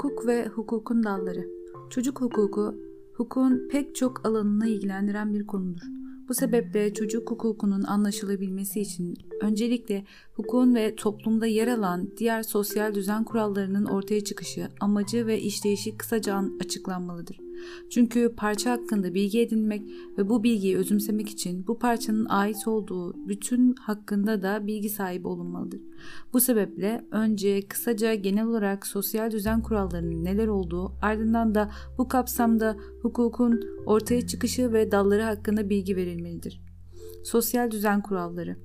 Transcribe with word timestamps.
Hukuk 0.00 0.26
ve 0.26 0.46
hukukun 0.46 1.04
dalları. 1.04 1.48
Çocuk 1.90 2.20
hukuku, 2.20 2.74
hukukun 3.14 3.68
pek 3.70 3.94
çok 3.96 4.26
alanını 4.26 4.68
ilgilendiren 4.68 5.34
bir 5.34 5.46
konudur. 5.46 5.82
Bu 6.28 6.34
sebeple 6.34 6.94
çocuk 6.94 7.30
hukukunun 7.30 7.82
anlaşılabilmesi 7.82 8.80
için 8.80 9.14
öncelikle 9.40 10.04
hukukun 10.34 10.74
ve 10.74 10.96
toplumda 10.96 11.46
yer 11.46 11.68
alan 11.68 12.08
diğer 12.16 12.42
sosyal 12.42 12.94
düzen 12.94 13.24
kurallarının 13.24 13.84
ortaya 13.84 14.24
çıkışı, 14.24 14.68
amacı 14.80 15.26
ve 15.26 15.40
işleyişi 15.40 15.96
kısaca 15.96 16.42
açıklanmalıdır. 16.60 17.49
Çünkü 17.90 18.34
parça 18.36 18.70
hakkında 18.70 19.14
bilgi 19.14 19.40
edinmek 19.40 19.82
ve 20.18 20.28
bu 20.28 20.42
bilgiyi 20.42 20.76
özümsemek 20.76 21.28
için 21.28 21.66
bu 21.66 21.78
parçanın 21.78 22.26
ait 22.28 22.68
olduğu 22.68 23.28
bütün 23.28 23.74
hakkında 23.74 24.42
da 24.42 24.66
bilgi 24.66 24.88
sahibi 24.88 25.28
olunmalıdır. 25.28 25.80
Bu 26.32 26.40
sebeple 26.40 27.04
önce 27.10 27.68
kısaca 27.68 28.14
genel 28.14 28.46
olarak 28.46 28.86
sosyal 28.86 29.30
düzen 29.30 29.62
kurallarının 29.62 30.24
neler 30.24 30.46
olduğu, 30.46 30.92
ardından 31.02 31.54
da 31.54 31.70
bu 31.98 32.08
kapsamda 32.08 32.76
hukukun 33.02 33.60
ortaya 33.86 34.26
çıkışı 34.26 34.72
ve 34.72 34.92
dalları 34.92 35.22
hakkında 35.22 35.70
bilgi 35.70 35.96
verilmelidir. 35.96 36.60
Sosyal 37.24 37.70
düzen 37.70 38.02
kuralları 38.02 38.56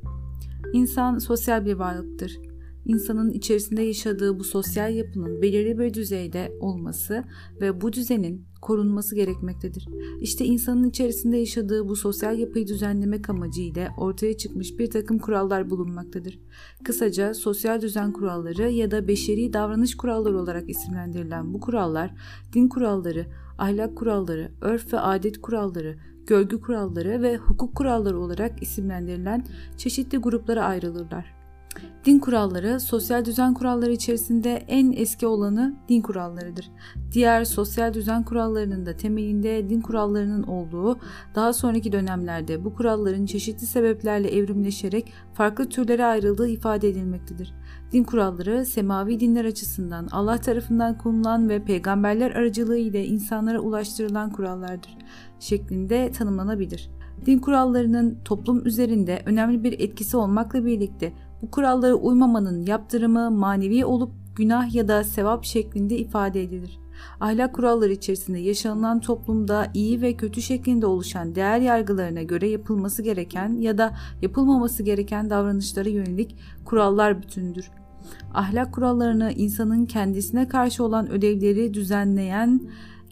İnsan 0.73 1.17
sosyal 1.17 1.65
bir 1.65 1.73
varlıktır 1.73 2.39
insanın 2.85 3.31
içerisinde 3.31 3.81
yaşadığı 3.81 4.39
bu 4.39 4.43
sosyal 4.43 4.93
yapının 4.93 5.41
belirli 5.41 5.79
bir 5.79 5.93
düzeyde 5.93 6.51
olması 6.59 7.23
ve 7.61 7.81
bu 7.81 7.93
düzenin 7.93 8.45
korunması 8.61 9.15
gerekmektedir. 9.15 9.87
İşte 10.21 10.45
insanın 10.45 10.89
içerisinde 10.89 11.37
yaşadığı 11.37 11.87
bu 11.87 11.95
sosyal 11.95 12.39
yapıyı 12.39 12.67
düzenlemek 12.67 13.29
amacıyla 13.29 13.89
ortaya 13.97 14.37
çıkmış 14.37 14.79
bir 14.79 14.89
takım 14.89 15.19
kurallar 15.19 15.69
bulunmaktadır. 15.69 16.39
Kısaca 16.83 17.33
sosyal 17.33 17.81
düzen 17.81 18.13
kuralları 18.13 18.71
ya 18.71 18.91
da 18.91 19.07
beşeri 19.07 19.53
davranış 19.53 19.97
kuralları 19.97 20.39
olarak 20.39 20.69
isimlendirilen 20.69 21.53
bu 21.53 21.59
kurallar, 21.59 22.13
din 22.53 22.67
kuralları, 22.67 23.25
ahlak 23.57 23.95
kuralları, 23.95 24.51
örf 24.61 24.93
ve 24.93 24.99
adet 24.99 25.41
kuralları, 25.41 25.97
görgü 26.27 26.61
kuralları 26.61 27.21
ve 27.21 27.37
hukuk 27.37 27.75
kuralları 27.75 28.19
olarak 28.19 28.63
isimlendirilen 28.63 29.45
çeşitli 29.77 30.17
gruplara 30.17 30.63
ayrılırlar. 30.63 31.34
Din 32.05 32.19
kuralları, 32.19 32.79
sosyal 32.79 33.25
düzen 33.25 33.53
kuralları 33.53 33.91
içerisinde 33.91 34.65
en 34.67 34.91
eski 34.91 35.27
olanı 35.27 35.75
din 35.89 36.01
kurallarıdır. 36.01 36.71
Diğer 37.11 37.45
sosyal 37.45 37.93
düzen 37.93 38.23
kurallarının 38.23 38.85
da 38.85 38.97
temelinde 38.97 39.69
din 39.69 39.81
kurallarının 39.81 40.43
olduğu, 40.43 40.99
daha 41.35 41.53
sonraki 41.53 41.91
dönemlerde 41.91 42.65
bu 42.65 42.75
kuralların 42.75 43.25
çeşitli 43.25 43.65
sebeplerle 43.65 44.35
evrimleşerek 44.37 45.13
farklı 45.33 45.69
türlere 45.69 46.05
ayrıldığı 46.05 46.47
ifade 46.47 46.89
edilmektedir. 46.89 47.53
Din 47.91 48.03
kuralları 48.03 48.65
semavi 48.65 49.19
dinler 49.19 49.45
açısından 49.45 50.07
Allah 50.11 50.37
tarafından 50.37 50.97
konulan 50.97 51.49
ve 51.49 51.63
peygamberler 51.63 52.31
aracılığı 52.31 52.77
ile 52.77 53.05
insanlara 53.05 53.59
ulaştırılan 53.59 54.29
kurallardır 54.31 54.97
şeklinde 55.39 56.11
tanımlanabilir. 56.11 56.89
Din 57.25 57.39
kurallarının 57.39 58.17
toplum 58.25 58.65
üzerinde 58.65 59.21
önemli 59.25 59.63
bir 59.63 59.79
etkisi 59.79 60.17
olmakla 60.17 60.65
birlikte 60.65 61.13
bu 61.45 61.51
kurallara 61.51 61.93
uymamanın 61.93 62.65
yaptırımı 62.65 63.31
manevi 63.31 63.85
olup 63.85 64.11
günah 64.35 64.75
ya 64.75 64.87
da 64.87 65.03
sevap 65.03 65.45
şeklinde 65.45 65.97
ifade 65.97 66.43
edilir. 66.43 66.79
Ahlak 67.19 67.55
kuralları 67.55 67.91
içerisinde 67.91 68.39
yaşanılan 68.39 68.99
toplumda 68.99 69.67
iyi 69.73 70.01
ve 70.01 70.13
kötü 70.13 70.41
şeklinde 70.41 70.85
oluşan 70.85 71.35
değer 71.35 71.59
yargılarına 71.59 72.21
göre 72.21 72.49
yapılması 72.49 73.01
gereken 73.01 73.61
ya 73.61 73.77
da 73.77 73.93
yapılmaması 74.21 74.83
gereken 74.83 75.29
davranışlara 75.29 75.89
yönelik 75.89 76.35
kurallar 76.65 77.21
bütündür. 77.21 77.71
Ahlak 78.33 78.73
kurallarını 78.73 79.31
insanın 79.31 79.85
kendisine 79.85 80.47
karşı 80.47 80.83
olan 80.83 81.11
ödevleri 81.11 81.73
düzenleyen 81.73 82.61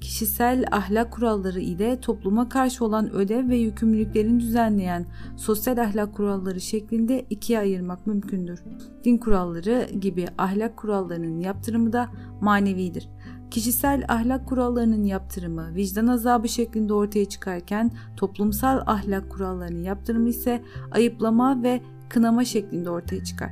kişisel 0.01 0.65
ahlak 0.71 1.11
kuralları 1.11 1.59
ile 1.59 1.99
topluma 1.99 2.49
karşı 2.49 2.85
olan 2.85 3.11
ödev 3.13 3.49
ve 3.49 3.57
yükümlülüklerini 3.57 4.39
düzenleyen 4.39 5.05
sosyal 5.37 5.77
ahlak 5.77 6.13
kuralları 6.15 6.61
şeklinde 6.61 7.25
ikiye 7.29 7.59
ayırmak 7.59 8.07
mümkündür. 8.07 8.63
Din 9.03 9.17
kuralları 9.17 9.89
gibi 9.99 10.27
ahlak 10.37 10.77
kurallarının 10.77 11.39
yaptırımı 11.39 11.93
da 11.93 12.09
manevidir. 12.41 13.09
Kişisel 13.51 14.05
ahlak 14.07 14.47
kurallarının 14.47 15.03
yaptırımı 15.03 15.75
vicdan 15.75 16.07
azabı 16.07 16.49
şeklinde 16.49 16.93
ortaya 16.93 17.25
çıkarken 17.25 17.91
toplumsal 18.17 18.81
ahlak 18.85 19.31
kurallarının 19.31 19.83
yaptırımı 19.83 20.29
ise 20.29 20.61
ayıplama 20.91 21.63
ve 21.63 21.81
kınama 22.09 22.45
şeklinde 22.45 22.89
ortaya 22.89 23.23
çıkar. 23.23 23.51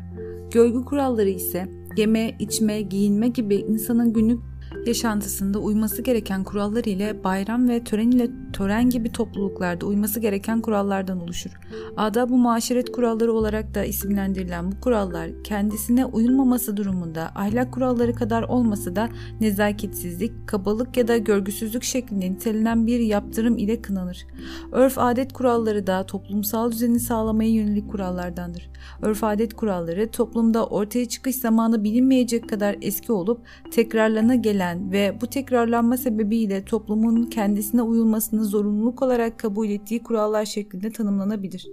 Görgü 0.51 0.85
kuralları 0.85 1.29
ise 1.29 1.67
yeme, 1.97 2.35
içme, 2.39 2.81
giyinme 2.81 3.27
gibi 3.27 3.55
insanın 3.55 4.13
günlük 4.13 4.50
yaşantısında 4.85 5.59
uyması 5.59 6.01
gereken 6.01 6.43
kurallar 6.43 6.83
ile 6.83 7.23
bayram 7.23 7.69
ve 7.69 7.83
tören 7.83 8.11
ile 8.11 8.29
tören 8.53 8.89
gibi 8.89 9.11
topluluklarda 9.11 9.85
uyması 9.85 10.19
gereken 10.19 10.61
kurallardan 10.61 11.21
oluşur. 11.21 11.51
Adab-ı 11.97 12.33
muaşeret 12.33 12.91
kuralları 12.91 13.33
olarak 13.33 13.75
da 13.75 13.83
isimlendirilen 13.83 14.71
bu 14.71 14.79
kurallar 14.79 15.29
kendisine 15.43 16.05
uyulmaması 16.05 16.77
durumunda 16.77 17.31
ahlak 17.35 17.73
kuralları 17.73 18.13
kadar 18.13 18.43
olmasa 18.43 18.95
da 18.95 19.09
nezaketsizlik, 19.41 20.47
kabalık 20.47 20.97
ya 20.97 21.07
da 21.07 21.17
görgüsüzlük 21.17 21.83
şeklinde 21.83 22.31
nitelenen 22.31 22.87
bir 22.87 22.99
yaptırım 22.99 23.57
ile 23.57 23.81
kınanır. 23.81 24.27
Örf 24.71 24.97
adet 24.97 25.33
kuralları 25.33 25.87
da 25.87 26.05
toplumsal 26.05 26.71
düzeni 26.71 26.99
sağlamaya 26.99 27.51
yönelik 27.51 27.91
kurallardandır. 27.91 28.69
Örf 29.01 29.23
adet 29.23 29.53
kuralları 29.53 30.11
toplumda 30.11 30.65
ortaya 30.65 31.07
çıkış 31.07 31.35
zamanı 31.35 31.83
bilinmeyecek 31.83 32.49
kadar 32.49 32.75
eski 32.81 33.11
olup 33.11 33.41
tekrarlana 33.71 34.35
gelen 34.35 34.60
ve 34.91 35.17
bu 35.21 35.27
tekrarlanma 35.27 35.97
sebebiyle 35.97 36.65
toplumun 36.65 37.23
kendisine 37.23 37.81
uyulmasını 37.81 38.45
zorunluluk 38.45 39.01
olarak 39.01 39.39
kabul 39.39 39.69
ettiği 39.69 40.03
kurallar 40.03 40.45
şeklinde 40.45 40.91
tanımlanabilir. 40.91 41.67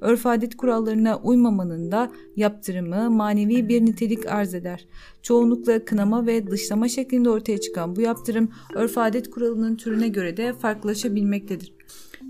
Örf 0.00 0.26
adet 0.26 0.56
kurallarına 0.56 1.16
uymamanın 1.16 1.92
da 1.92 2.12
yaptırımı 2.36 3.10
manevi 3.10 3.68
bir 3.68 3.84
nitelik 3.84 4.26
arz 4.26 4.54
eder. 4.54 4.86
Çoğunlukla 5.22 5.84
kınama 5.84 6.26
ve 6.26 6.46
dışlama 6.46 6.88
şeklinde 6.88 7.30
ortaya 7.30 7.58
çıkan 7.58 7.96
bu 7.96 8.00
yaptırım 8.00 8.48
örf 8.74 8.98
adet 8.98 9.30
kuralının 9.30 9.76
türüne 9.76 10.08
göre 10.08 10.36
de 10.36 10.52
farklılaşabilmektedir. 10.52 11.72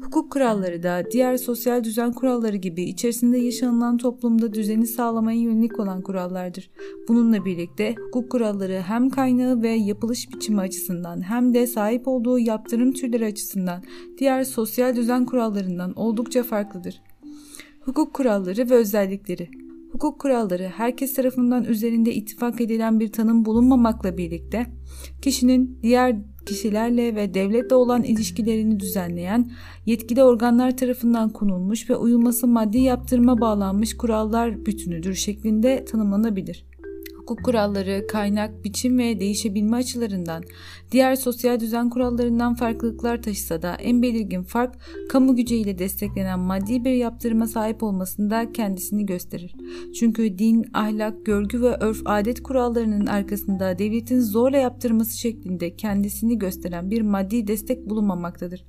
Hukuk 0.05 0.33
kuralları 0.33 0.83
da 0.83 1.03
diğer 1.11 1.37
sosyal 1.37 1.85
düzen 1.85 2.13
kuralları 2.13 2.57
gibi 2.57 2.83
içerisinde 2.83 3.39
yaşanılan 3.39 3.99
toplumda 3.99 4.53
düzeni 4.53 4.87
sağlamaya 4.87 5.41
yönelik 5.41 5.81
olan 5.81 6.03
kurallardır. 6.03 6.71
Bununla 7.09 7.45
birlikte 7.45 7.95
hukuk 7.95 8.31
kuralları 8.31 8.81
hem 8.87 9.11
kaynağı 9.11 9.63
ve 9.63 9.69
yapılış 9.69 10.33
biçimi 10.33 10.61
açısından 10.61 11.21
hem 11.21 11.55
de 11.55 11.67
sahip 11.67 12.09
olduğu 12.09 12.39
yaptırım 12.39 12.93
türleri 12.93 13.27
açısından 13.27 13.83
diğer 14.19 14.45
sosyal 14.45 14.97
düzen 14.97 15.27
kurallarından 15.27 15.93
oldukça 15.93 16.43
farklıdır. 16.43 17.03
Hukuk 17.81 18.15
kuralları 18.15 18.71
ve 18.71 18.75
özellikleri 18.75 19.49
Hukuk 19.93 20.19
kuralları 20.19 20.73
herkes 20.77 21.15
tarafından 21.15 21.65
üzerinde 21.65 22.15
ittifak 22.15 22.61
edilen 22.61 23.01
bir 23.01 23.13
tanım 23.13 23.45
bulunmamakla 23.45 24.19
birlikte 24.19 24.67
kişinin 25.23 25.79
diğer 25.83 26.17
kişilerle 26.47 27.15
ve 27.15 27.34
devletle 27.34 27.75
olan 27.75 28.03
ilişkilerini 28.03 28.81
düzenleyen 28.81 29.50
yetkili 29.87 30.22
organlar 30.22 30.77
tarafından 30.77 31.31
konulmuş 31.31 31.91
ve 31.91 31.97
uyulması 31.97 32.47
maddi 32.47 32.78
yaptırıma 32.78 33.41
bağlanmış 33.41 33.97
kurallar 33.97 34.66
bütünüdür 34.66 35.15
şeklinde 35.15 35.84
tanımlanabilir 35.84 36.65
hukuk 37.25 37.45
kuralları, 37.45 38.07
kaynak, 38.07 38.65
biçim 38.65 38.99
ve 38.99 39.21
değişebilme 39.21 39.77
açılarından 39.77 40.43
diğer 40.93 41.17
sosyal 41.17 41.61
düzen 41.61 41.91
kurallarından 41.91 42.55
farklılıklar 42.55 43.23
taşısa 43.23 43.62
da 43.62 43.75
en 43.75 44.03
belirgin 44.03 44.43
fark 44.43 44.75
kamu 45.09 45.37
gücüyle 45.37 45.79
desteklenen 45.79 46.39
maddi 46.39 46.85
bir 46.85 46.91
yaptırıma 46.91 47.47
sahip 47.47 47.83
olmasında 47.83 48.53
kendisini 48.53 49.06
gösterir. 49.06 49.55
Çünkü 49.99 50.38
din, 50.38 50.65
ahlak, 50.75 51.26
görgü 51.26 51.62
ve 51.62 51.76
örf 51.81 52.03
adet 52.05 52.43
kurallarının 52.43 53.06
arkasında 53.06 53.79
devletin 53.79 54.21
zorla 54.21 54.56
yaptırması 54.56 55.19
şeklinde 55.19 55.76
kendisini 55.76 56.38
gösteren 56.38 56.91
bir 56.91 57.00
maddi 57.00 57.47
destek 57.47 57.91
bulunmamaktadır. 57.91 58.65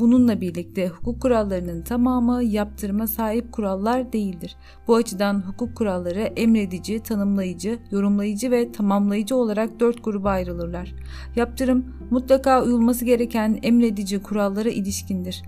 Bununla 0.00 0.40
birlikte 0.40 0.88
hukuk 0.88 1.22
kurallarının 1.22 1.82
tamamı 1.82 2.42
yaptırıma 2.42 3.06
sahip 3.06 3.52
kurallar 3.52 4.12
değildir. 4.12 4.56
Bu 4.88 4.94
açıdan 4.94 5.42
hukuk 5.46 5.76
kuralları 5.76 6.20
emredici, 6.20 7.02
tanımlayıcı, 7.02 7.78
yorumlayıcı 7.90 8.50
ve 8.50 8.72
tamamlayıcı 8.72 9.36
olarak 9.36 9.80
dört 9.80 10.04
gruba 10.04 10.30
ayrılırlar. 10.30 10.94
Yaptırım 11.36 11.84
mutlaka 12.10 12.62
uyulması 12.62 13.04
gereken 13.04 13.58
emredici 13.62 14.22
kurallara 14.22 14.68
ilişkindir. 14.68 15.42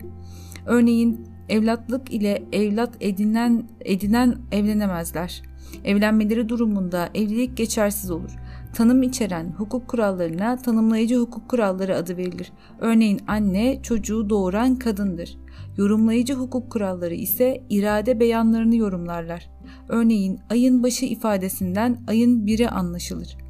Örneğin 0.66 1.26
evlatlık 1.48 2.14
ile 2.14 2.42
evlat 2.52 2.96
edinen, 3.00 3.64
edinen 3.80 4.36
evlenemezler. 4.52 5.42
Evlenmeleri 5.84 6.48
durumunda 6.48 7.08
evlilik 7.14 7.56
geçersiz 7.56 8.10
olur 8.10 8.41
tanım 8.72 9.02
içeren 9.02 9.50
hukuk 9.50 9.88
kurallarına 9.88 10.56
tanımlayıcı 10.56 11.16
hukuk 11.16 11.48
kuralları 11.48 11.96
adı 11.96 12.16
verilir. 12.16 12.52
Örneğin 12.80 13.20
anne 13.26 13.82
çocuğu 13.82 14.30
doğuran 14.30 14.76
kadındır. 14.76 15.38
Yorumlayıcı 15.76 16.34
hukuk 16.34 16.70
kuralları 16.70 17.14
ise 17.14 17.62
irade 17.70 18.20
beyanlarını 18.20 18.76
yorumlarlar. 18.76 19.50
Örneğin 19.88 20.40
ayın 20.50 20.82
başı 20.82 21.06
ifadesinden 21.06 21.98
ayın 22.08 22.46
biri 22.46 22.68
anlaşılır. 22.68 23.41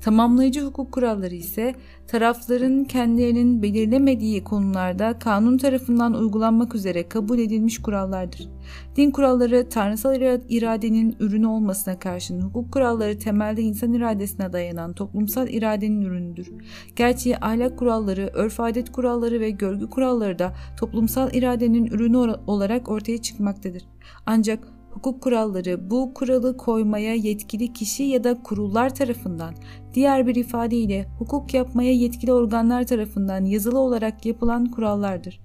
Tamamlayıcı 0.00 0.64
hukuk 0.64 0.92
kuralları 0.92 1.34
ise 1.34 1.74
tarafların 2.06 2.84
kendilerinin 2.84 3.62
belirlemediği 3.62 4.44
konularda 4.44 5.18
kanun 5.18 5.58
tarafından 5.58 6.14
uygulanmak 6.14 6.74
üzere 6.74 7.08
kabul 7.08 7.38
edilmiş 7.38 7.82
kurallardır. 7.82 8.48
Din 8.96 9.10
kuralları 9.10 9.68
tanrısal 9.68 10.14
iradenin 10.48 11.16
ürünü 11.20 11.46
olmasına 11.46 11.98
karşın 11.98 12.40
hukuk 12.40 12.72
kuralları 12.72 13.18
temelde 13.18 13.62
insan 13.62 13.92
iradesine 13.92 14.52
dayanan 14.52 14.92
toplumsal 14.92 15.48
iradenin 15.48 16.02
ürünüdür. 16.02 16.52
Gerçi 16.96 17.44
ahlak 17.44 17.78
kuralları, 17.78 18.30
örf 18.34 18.60
adet 18.60 18.92
kuralları 18.92 19.40
ve 19.40 19.50
görgü 19.50 19.90
kuralları 19.90 20.38
da 20.38 20.54
toplumsal 20.78 21.34
iradenin 21.34 21.86
ürünü 21.86 22.18
olarak 22.46 22.88
ortaya 22.88 23.18
çıkmaktadır. 23.18 23.82
Ancak 24.26 24.77
hukuk 24.90 25.22
kuralları 25.22 25.90
bu 25.90 26.14
kuralı 26.14 26.56
koymaya 26.56 27.14
yetkili 27.14 27.72
kişi 27.72 28.02
ya 28.02 28.24
da 28.24 28.42
kurullar 28.42 28.94
tarafından, 28.94 29.54
diğer 29.94 30.26
bir 30.26 30.34
ifadeyle 30.34 31.06
hukuk 31.18 31.54
yapmaya 31.54 31.92
yetkili 31.92 32.32
organlar 32.32 32.86
tarafından 32.86 33.44
yazılı 33.44 33.78
olarak 33.78 34.26
yapılan 34.26 34.66
kurallardır. 34.66 35.40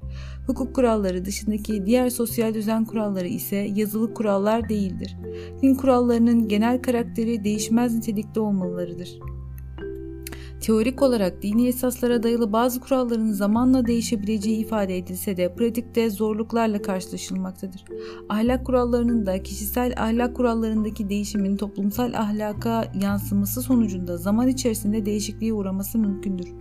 Hukuk 0.48 0.76
kuralları 0.76 1.26
dışındaki 1.26 1.86
diğer 1.86 2.10
sosyal 2.10 2.54
düzen 2.54 2.86
kuralları 2.86 3.28
ise 3.28 3.56
yazılı 3.76 4.14
kurallar 4.14 4.70
değildir. 4.70 5.18
Din 5.62 5.76
kurallarının 5.76 6.48
genel 6.48 6.82
karakteri 6.82 7.44
değişmez 7.44 7.96
nitelikte 7.96 8.40
olmalılarıdır. 8.40 9.20
Teorik 10.64 11.02
olarak 11.02 11.42
dini 11.42 11.68
esaslara 11.68 12.24
dayalı 12.24 12.54
bazı 12.54 12.80
kuralların 12.80 13.32
zamanla 13.32 13.86
değişebileceği 13.86 14.58
ifade 14.58 14.98
edilse 14.98 15.38
de 15.38 15.56
pratikte 15.56 16.10
zorluklarla 16.10 16.82
karşılaşılmaktadır. 16.82 17.86
Ahlak 18.30 18.66
kurallarının 18.66 19.26
da 19.26 19.44
kişisel 19.44 19.94
ahlak 19.98 20.36
kurallarındaki 20.36 21.10
değişimin 21.10 21.58
toplumsal 21.58 22.14
ahlaka 22.14 22.92
yansıması 23.02 23.62
sonucunda 23.62 24.18
zaman 24.18 24.48
içerisinde 24.48 25.06
değişikliğe 25.06 25.54
uğraması 25.54 25.98
mümkündür. 25.98 26.54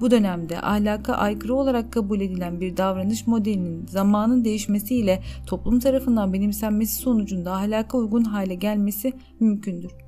Bu 0.00 0.10
dönemde 0.10 0.60
ahlaka 0.60 1.12
aykırı 1.12 1.54
olarak 1.54 1.92
kabul 1.92 2.20
edilen 2.20 2.60
bir 2.60 2.76
davranış 2.76 3.26
modelinin 3.26 3.86
zamanın 3.86 4.44
değişmesiyle 4.44 5.22
toplum 5.46 5.80
tarafından 5.80 6.32
benimsenmesi 6.32 6.96
sonucunda 6.96 7.52
ahlaka 7.52 7.98
uygun 7.98 8.24
hale 8.24 8.54
gelmesi 8.54 9.12
mümkündür. 9.40 10.05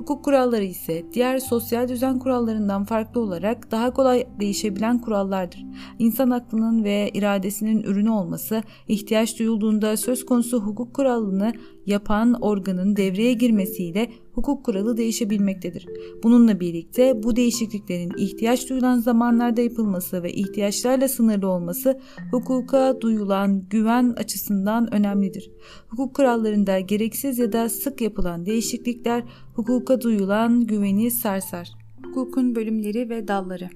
Hukuk 0.00 0.24
kuralları 0.24 0.64
ise 0.64 1.04
diğer 1.12 1.38
sosyal 1.38 1.88
düzen 1.88 2.18
kurallarından 2.18 2.84
farklı 2.84 3.20
olarak 3.20 3.70
daha 3.70 3.92
kolay 3.92 4.26
değişebilen 4.40 5.00
kurallardır. 5.00 5.64
İnsan 5.98 6.30
aklının 6.30 6.84
ve 6.84 7.10
iradesinin 7.14 7.82
ürünü 7.82 8.10
olması, 8.10 8.62
ihtiyaç 8.88 9.38
duyulduğunda 9.38 9.96
söz 9.96 10.26
konusu 10.26 10.60
hukuk 10.60 10.94
kuralını 10.94 11.52
yapan 11.86 12.32
organın 12.40 12.96
devreye 12.96 13.32
girmesiyle 13.32 14.10
hukuk 14.40 14.64
kuralı 14.64 14.96
değişebilmektedir. 14.96 15.86
Bununla 16.22 16.60
birlikte 16.60 17.22
bu 17.22 17.36
değişikliklerin 17.36 18.12
ihtiyaç 18.16 18.70
duyulan 18.70 18.98
zamanlarda 18.98 19.60
yapılması 19.60 20.22
ve 20.22 20.32
ihtiyaçlarla 20.32 21.08
sınırlı 21.08 21.48
olması 21.48 22.00
hukuka 22.30 23.00
duyulan 23.00 23.68
güven 23.70 24.14
açısından 24.16 24.94
önemlidir. 24.94 25.50
Hukuk 25.88 26.14
kurallarında 26.16 26.80
gereksiz 26.80 27.38
ya 27.38 27.52
da 27.52 27.68
sık 27.68 28.00
yapılan 28.00 28.46
değişiklikler 28.46 29.24
hukuka 29.54 30.00
duyulan 30.00 30.66
güveni 30.66 31.10
sarsar. 31.10 31.68
Hukukun 32.04 32.54
bölümleri 32.54 33.10
ve 33.10 33.28
dalları 33.28 33.68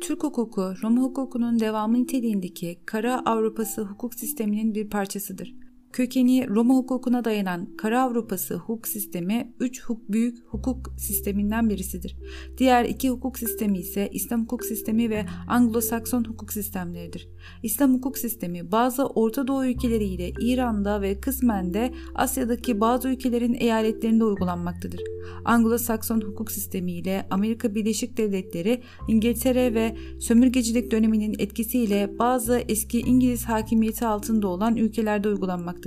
Türk 0.00 0.24
hukuku, 0.24 0.74
Roma 0.82 1.02
hukukunun 1.02 1.60
devamı 1.60 2.02
niteliğindeki 2.02 2.78
Kara 2.86 3.22
Avrupası 3.26 3.82
hukuk 3.82 4.14
sisteminin 4.14 4.74
bir 4.74 4.90
parçasıdır. 4.90 5.67
Kökeni 5.92 6.48
Roma 6.48 6.74
hukukuna 6.74 7.24
dayanan 7.24 7.76
Kara 7.76 8.02
Avrupası 8.02 8.54
hukuk 8.54 8.88
sistemi 8.88 9.52
üç 9.60 9.84
huk 9.84 10.08
büyük 10.08 10.46
hukuk 10.46 10.92
sisteminden 10.98 11.70
birisidir. 11.70 12.16
Diğer 12.58 12.84
iki 12.84 13.10
hukuk 13.10 13.38
sistemi 13.38 13.78
ise 13.78 14.08
İslam 14.12 14.42
hukuk 14.42 14.64
sistemi 14.64 15.10
ve 15.10 15.24
Anglo-Sakson 15.48 16.28
hukuk 16.28 16.52
sistemleridir. 16.52 17.28
İslam 17.62 17.94
hukuk 17.94 18.18
sistemi 18.18 18.72
bazı 18.72 19.06
Orta 19.06 19.46
Doğu 19.46 19.64
ülkeleriyle 19.64 20.32
İran'da 20.40 21.02
ve 21.02 21.20
kısmen 21.20 21.74
de 21.74 21.92
Asya'daki 22.14 22.80
bazı 22.80 23.08
ülkelerin 23.08 23.54
eyaletlerinde 23.54 24.24
uygulanmaktadır. 24.24 25.00
Anglo-Sakson 25.44 26.24
hukuk 26.24 26.52
sistemi 26.52 26.92
ile 26.92 27.26
Amerika 27.30 27.74
Birleşik 27.74 28.16
Devletleri, 28.16 28.82
İngiltere 29.08 29.74
ve 29.74 29.96
sömürgecilik 30.20 30.90
döneminin 30.90 31.34
etkisiyle 31.38 32.18
bazı 32.18 32.58
eski 32.68 33.00
İngiliz 33.00 33.44
hakimiyeti 33.44 34.06
altında 34.06 34.48
olan 34.48 34.76
ülkelerde 34.76 35.28
uygulanmaktadır. 35.28 35.77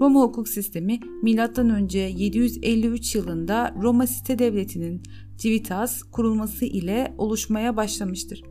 Roma 0.00 0.20
hukuk 0.20 0.48
sistemi 0.48 1.00
M.Ö. 1.22 1.98
753 1.98 3.14
yılında 3.14 3.74
Roma 3.82 4.06
Site 4.06 4.38
Devleti'nin 4.38 5.02
Civitas 5.38 6.02
kurulması 6.02 6.64
ile 6.64 7.14
oluşmaya 7.18 7.76
başlamıştır. 7.76 8.42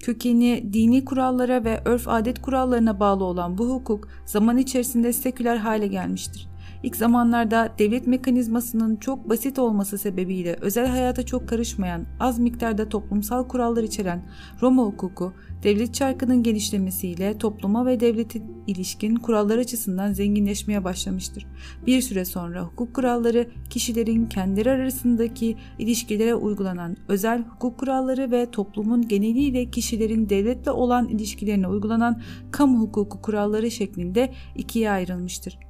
Kökeni 0.00 0.70
dini 0.72 1.04
kurallara 1.04 1.64
ve 1.64 1.82
örf 1.84 2.08
adet 2.08 2.42
kurallarına 2.42 3.00
bağlı 3.00 3.24
olan 3.24 3.58
bu 3.58 3.68
hukuk 3.68 4.08
zaman 4.26 4.58
içerisinde 4.58 5.12
seküler 5.12 5.56
hale 5.56 5.86
gelmiştir. 5.86 6.48
İlk 6.86 6.96
zamanlarda 6.96 7.74
devlet 7.78 8.06
mekanizmasının 8.06 8.96
çok 8.96 9.28
basit 9.28 9.58
olması 9.58 9.98
sebebiyle 9.98 10.56
özel 10.60 10.86
hayata 10.86 11.26
çok 11.26 11.48
karışmayan, 11.48 12.06
az 12.20 12.38
miktarda 12.38 12.88
toplumsal 12.88 13.48
kurallar 13.48 13.82
içeren 13.82 14.22
Roma 14.62 14.82
hukuku, 14.82 15.32
devlet 15.62 15.94
çarkının 15.94 16.42
genişlemesiyle 16.42 17.38
topluma 17.38 17.86
ve 17.86 18.00
devlete 18.00 18.42
ilişkin 18.66 19.16
kurallar 19.16 19.58
açısından 19.58 20.12
zenginleşmeye 20.12 20.84
başlamıştır. 20.84 21.46
Bir 21.86 22.00
süre 22.00 22.24
sonra 22.24 22.62
hukuk 22.62 22.94
kuralları 22.94 23.46
kişilerin 23.70 24.26
kendileri 24.26 24.70
arasındaki 24.70 25.56
ilişkilere 25.78 26.34
uygulanan 26.34 26.96
özel 27.08 27.42
hukuk 27.42 27.78
kuralları 27.78 28.30
ve 28.30 28.50
toplumun 28.50 29.08
geneliyle 29.08 29.70
kişilerin 29.70 30.28
devletle 30.28 30.70
olan 30.70 31.08
ilişkilerine 31.08 31.68
uygulanan 31.68 32.22
kamu 32.50 32.80
hukuku 32.80 33.22
kuralları 33.22 33.70
şeklinde 33.70 34.32
ikiye 34.56 34.90
ayrılmıştır. 34.90 35.65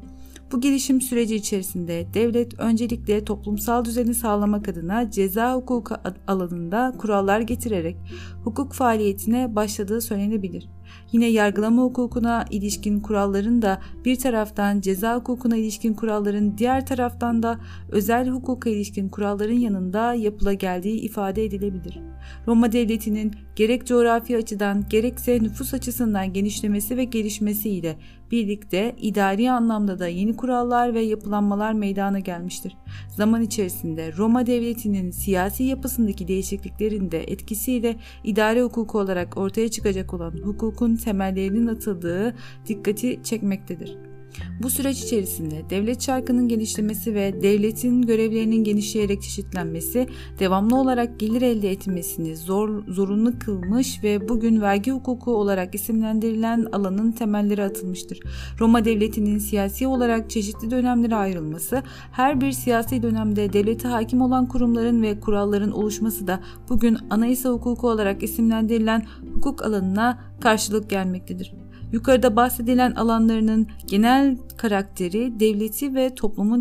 Bu 0.52 0.60
gelişim 0.60 1.00
süreci 1.00 1.36
içerisinde 1.36 2.06
devlet 2.14 2.60
öncelikle 2.60 3.24
toplumsal 3.24 3.84
düzeni 3.84 4.14
sağlamak 4.14 4.68
adına 4.68 5.10
ceza 5.10 5.54
hukuku 5.54 5.94
alanında 6.26 6.94
kurallar 6.98 7.40
getirerek 7.40 7.96
hukuk 8.44 8.72
faaliyetine 8.72 9.56
başladığı 9.56 10.00
söylenebilir. 10.00 10.68
Yine 11.12 11.26
yargılama 11.26 11.82
hukukuna 11.82 12.44
ilişkin 12.50 13.00
kuralların 13.00 13.62
da 13.62 13.80
bir 14.04 14.16
taraftan 14.16 14.80
ceza 14.80 15.16
hukukuna 15.16 15.56
ilişkin 15.56 15.94
kuralların 15.94 16.58
diğer 16.58 16.86
taraftan 16.86 17.42
da 17.42 17.60
özel 17.90 18.28
hukuka 18.28 18.70
ilişkin 18.70 19.08
kuralların 19.08 19.58
yanında 19.58 20.14
yapıla 20.14 20.52
geldiği 20.52 21.00
ifade 21.00 21.44
edilebilir. 21.44 22.00
Roma 22.46 22.72
devletinin 22.72 23.34
gerek 23.56 23.86
coğrafi 23.86 24.36
açıdan 24.36 24.84
gerekse 24.90 25.42
nüfus 25.42 25.74
açısından 25.74 26.32
genişlemesi 26.32 26.96
ve 26.96 27.04
gelişmesiyle 27.04 27.96
birlikte 28.30 28.96
idari 29.00 29.50
anlamda 29.50 29.98
da 29.98 30.08
yeni 30.08 30.36
kurallar 30.36 30.94
ve 30.94 31.00
yapılanmalar 31.00 31.72
meydana 31.72 32.18
gelmiştir. 32.18 32.76
Zaman 33.08 33.42
içerisinde 33.42 34.16
Roma 34.16 34.46
devletinin 34.46 35.10
siyasi 35.10 35.64
yapısındaki 35.64 36.28
değişikliklerin 36.28 37.10
de 37.10 37.22
etkisiyle 37.32 37.96
idari 38.24 38.62
hukuku 38.62 38.98
olarak 38.98 39.36
ortaya 39.36 39.70
çıkacak 39.70 40.14
olan 40.14 40.32
hukukun 40.32 40.96
temellerinin 40.96 41.66
atıldığı 41.66 42.34
dikkati 42.66 43.20
çekmektedir. 43.24 44.15
Bu 44.62 44.70
süreç 44.70 45.02
içerisinde 45.02 45.70
devlet 45.70 46.00
çarkının 46.00 46.48
genişlemesi 46.48 47.14
ve 47.14 47.42
devletin 47.42 48.02
görevlerinin 48.02 48.64
genişleyerek 48.64 49.22
çeşitlenmesi 49.22 50.06
devamlı 50.38 50.76
olarak 50.80 51.20
gelir 51.20 51.42
elde 51.42 51.70
etmesini 51.70 52.36
zor, 52.36 52.86
zorunlu 52.88 53.38
kılmış 53.38 54.02
ve 54.02 54.28
bugün 54.28 54.60
vergi 54.60 54.90
hukuku 54.90 55.36
olarak 55.36 55.74
isimlendirilen 55.74 56.66
alanın 56.72 57.12
temelleri 57.12 57.62
atılmıştır. 57.62 58.20
Roma 58.60 58.84
devletinin 58.84 59.38
siyasi 59.38 59.86
olarak 59.86 60.30
çeşitli 60.30 60.70
dönemlere 60.70 61.14
ayrılması, 61.14 61.82
her 62.12 62.40
bir 62.40 62.52
siyasi 62.52 63.02
dönemde 63.02 63.52
devlete 63.52 63.88
hakim 63.88 64.20
olan 64.20 64.48
kurumların 64.48 65.02
ve 65.02 65.20
kuralların 65.20 65.70
oluşması 65.70 66.26
da 66.26 66.40
bugün 66.68 66.98
anayasa 67.10 67.50
hukuku 67.50 67.88
olarak 67.88 68.22
isimlendirilen 68.22 69.06
hukuk 69.34 69.62
alanına 69.62 70.18
karşılık 70.40 70.90
gelmektedir. 70.90 71.65
Yukarıda 71.96 72.36
bahsedilen 72.36 72.92
alanlarının 72.92 73.68
genel 73.86 74.36
karakteri 74.56 75.40
devleti 75.40 75.94
ve 75.94 76.14
toplumun 76.14 76.60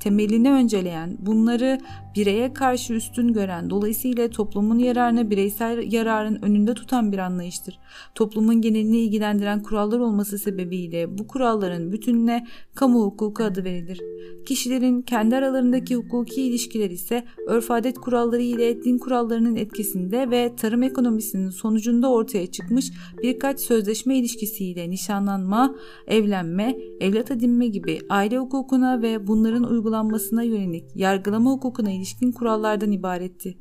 temelini 0.00 0.50
önceleyen, 0.50 1.16
bunları 1.18 1.78
bireye 2.14 2.52
karşı 2.52 2.94
üstün 2.94 3.32
gören, 3.32 3.70
dolayısıyla 3.70 4.30
toplumun 4.30 4.78
yararını 4.78 5.30
bireysel 5.30 5.92
yararın 5.92 6.38
önünde 6.42 6.74
tutan 6.74 7.12
bir 7.12 7.18
anlayıştır. 7.18 7.78
Toplumun 8.14 8.60
genelini 8.60 8.98
ilgilendiren 8.98 9.62
kurallar 9.62 9.98
olması 9.98 10.38
sebebiyle 10.38 11.18
bu 11.18 11.26
kuralların 11.26 11.92
bütününe 11.92 12.46
kamu 12.74 13.02
hukuku 13.02 13.42
adı 13.42 13.64
verilir. 13.64 14.00
Kişilerin 14.46 15.02
kendi 15.02 15.36
aralarındaki 15.36 15.96
hukuki 15.96 16.42
ilişkiler 16.42 16.90
ise 16.90 17.24
örf 17.46 17.70
adet 17.70 17.98
kuralları 17.98 18.42
ile 18.42 18.84
din 18.84 18.98
kurallarının 18.98 19.56
etkisinde 19.56 20.30
ve 20.30 20.56
tarım 20.56 20.82
ekonomisinin 20.82 21.50
sonucunda 21.50 22.10
ortaya 22.12 22.46
çıkmış 22.46 22.92
birkaç 23.22 23.60
sözleşme 23.60 24.18
ilişkisiyle 24.18 24.90
nişanlanma, 24.90 25.74
evlenme, 26.06 26.76
evlat 27.00 27.30
edinme 27.30 27.66
gibi 27.66 27.98
aile 28.08 28.38
hukukuna 28.38 29.02
ve 29.02 29.26
bunların 29.26 29.64
uygulanmasına 29.64 30.42
yönelik 30.42 30.84
yargılama 30.94 31.50
hukukuna 31.50 31.90
ilişkin 31.98 32.32
kurallardan 32.32 32.92
ibaretti. 32.92 33.58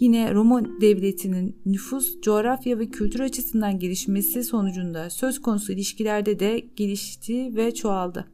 Yine 0.00 0.34
Roma 0.34 0.80
devletinin 0.80 1.56
nüfus, 1.66 2.20
coğrafya 2.20 2.78
ve 2.78 2.86
kültür 2.86 3.20
açısından 3.20 3.78
gelişmesi 3.78 4.44
sonucunda 4.44 5.10
söz 5.10 5.42
konusu 5.42 5.72
ilişkilerde 5.72 6.38
de 6.38 6.58
gelişti 6.76 7.56
ve 7.56 7.74
çoğaldı. 7.74 8.33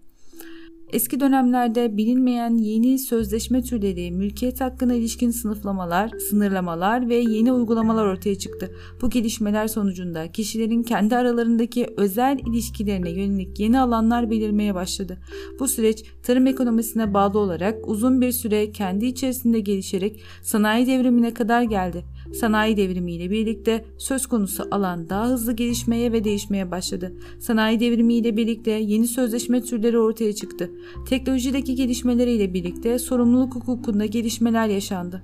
Eski 0.92 1.20
dönemlerde 1.20 1.96
bilinmeyen 1.96 2.56
yeni 2.56 2.98
sözleşme 2.98 3.62
türleri, 3.62 4.10
mülkiyet 4.10 4.60
hakkına 4.60 4.94
ilişkin 4.94 5.30
sınıflamalar, 5.30 6.10
sınırlamalar 6.30 7.08
ve 7.08 7.14
yeni 7.14 7.52
uygulamalar 7.52 8.06
ortaya 8.06 8.38
çıktı. 8.38 8.70
Bu 9.02 9.10
gelişmeler 9.10 9.68
sonucunda 9.68 10.32
kişilerin 10.32 10.82
kendi 10.82 11.16
aralarındaki 11.16 11.86
özel 11.96 12.38
ilişkilerine 12.46 13.10
yönelik 13.10 13.60
yeni 13.60 13.80
alanlar 13.80 14.30
belirmeye 14.30 14.74
başladı. 14.74 15.18
Bu 15.60 15.68
süreç 15.68 16.04
tarım 16.22 16.46
ekonomisine 16.46 17.14
bağlı 17.14 17.38
olarak 17.38 17.88
uzun 17.88 18.20
bir 18.20 18.32
süre 18.32 18.70
kendi 18.70 19.06
içerisinde 19.06 19.60
gelişerek 19.60 20.20
sanayi 20.42 20.86
devrimine 20.86 21.34
kadar 21.34 21.62
geldi. 21.62 22.04
Sanayi 22.34 22.76
devrimiyle 22.76 23.30
birlikte 23.30 23.84
söz 23.98 24.26
konusu 24.26 24.68
alan 24.70 25.08
daha 25.08 25.28
hızlı 25.28 25.52
gelişmeye 25.52 26.12
ve 26.12 26.24
değişmeye 26.24 26.70
başladı. 26.70 27.14
Sanayi 27.38 27.80
devrimiyle 27.80 28.36
birlikte 28.36 28.70
yeni 28.70 29.06
sözleşme 29.06 29.62
türleri 29.62 29.98
ortaya 29.98 30.34
çıktı. 30.34 30.70
Teknolojideki 31.08 31.74
gelişmeleriyle 31.74 32.54
birlikte 32.54 32.98
sorumluluk 32.98 33.54
hukukunda 33.54 34.06
gelişmeler 34.06 34.68
yaşandı. 34.68 35.22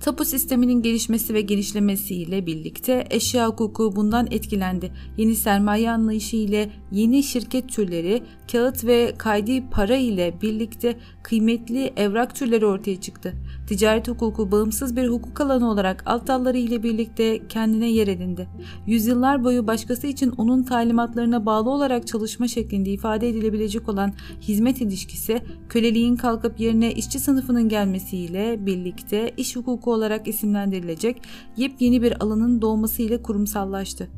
Tapu 0.00 0.24
sisteminin 0.24 0.82
gelişmesi 0.82 1.34
ve 1.34 1.40
genişlemesiyle 1.40 2.46
birlikte 2.46 3.06
eşya 3.10 3.48
hukuku 3.48 3.96
bundan 3.96 4.28
etkilendi. 4.30 4.92
Yeni 5.16 5.34
sermaye 5.34 5.90
anlayışı 5.90 6.36
ile 6.36 6.70
yeni 6.92 7.22
şirket 7.22 7.68
türleri, 7.68 8.22
kağıt 8.52 8.84
ve 8.84 9.14
kaydi 9.18 9.70
para 9.70 9.96
ile 9.96 10.34
birlikte 10.42 10.96
kıymetli 11.22 11.92
evrak 11.96 12.34
türleri 12.34 12.66
ortaya 12.66 13.00
çıktı. 13.00 13.34
Ticaret 13.68 14.08
hukuku 14.08 14.50
bağımsız 14.50 14.96
bir 14.96 15.08
hukuk 15.08 15.40
alanı 15.40 15.70
olarak 15.70 16.02
alt 16.06 16.26
dalları 16.26 16.58
ile 16.58 16.82
birlikte 16.82 17.48
kendine 17.48 17.90
yer 17.90 18.08
edindi. 18.08 18.48
Yüzyıllar 18.86 19.44
boyu 19.44 19.66
başkası 19.66 20.06
için 20.06 20.30
onun 20.30 20.62
talimatlarına 20.62 21.46
bağlı 21.46 21.70
olarak 21.70 22.06
çalışma 22.06 22.48
şeklinde 22.48 22.90
ifade 22.90 23.28
edilebilecek 23.28 23.88
olan 23.88 24.12
hizmet 24.40 24.80
ilişkisi, 24.80 25.42
köleliğin 25.68 26.16
kalkıp 26.16 26.60
yerine 26.60 26.92
işçi 26.92 27.18
sınıfının 27.18 27.68
gelmesiyle 27.68 28.66
birlikte 28.66 29.32
iş 29.36 29.56
hukuku 29.56 29.92
olarak 29.92 30.28
isimlendirilecek 30.28 31.22
yepyeni 31.56 32.02
bir 32.02 32.22
alanın 32.22 32.62
doğmasıyla 32.62 33.22
kurumsallaştı. 33.22 34.08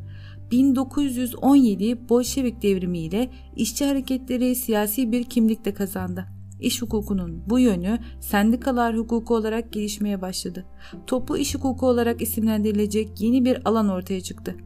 1917 0.50 2.08
Bolşevik 2.08 2.62
devrimiyle 2.62 3.30
işçi 3.56 3.84
hareketleri 3.84 4.56
siyasi 4.56 5.12
bir 5.12 5.24
kimlik 5.24 5.64
de 5.64 5.74
kazandı. 5.74 6.39
İş 6.60 6.82
hukukunun 6.82 7.42
bu 7.46 7.58
yönü 7.58 7.98
sendikalar 8.20 8.96
hukuku 8.96 9.34
olarak 9.34 9.72
gelişmeye 9.72 10.22
başladı. 10.22 10.66
Toplu 11.06 11.38
iş 11.38 11.54
hukuku 11.54 11.86
olarak 11.86 12.22
isimlendirilecek 12.22 13.20
yeni 13.20 13.44
bir 13.44 13.68
alan 13.68 13.88
ortaya 13.88 14.20
çıktı. 14.20 14.56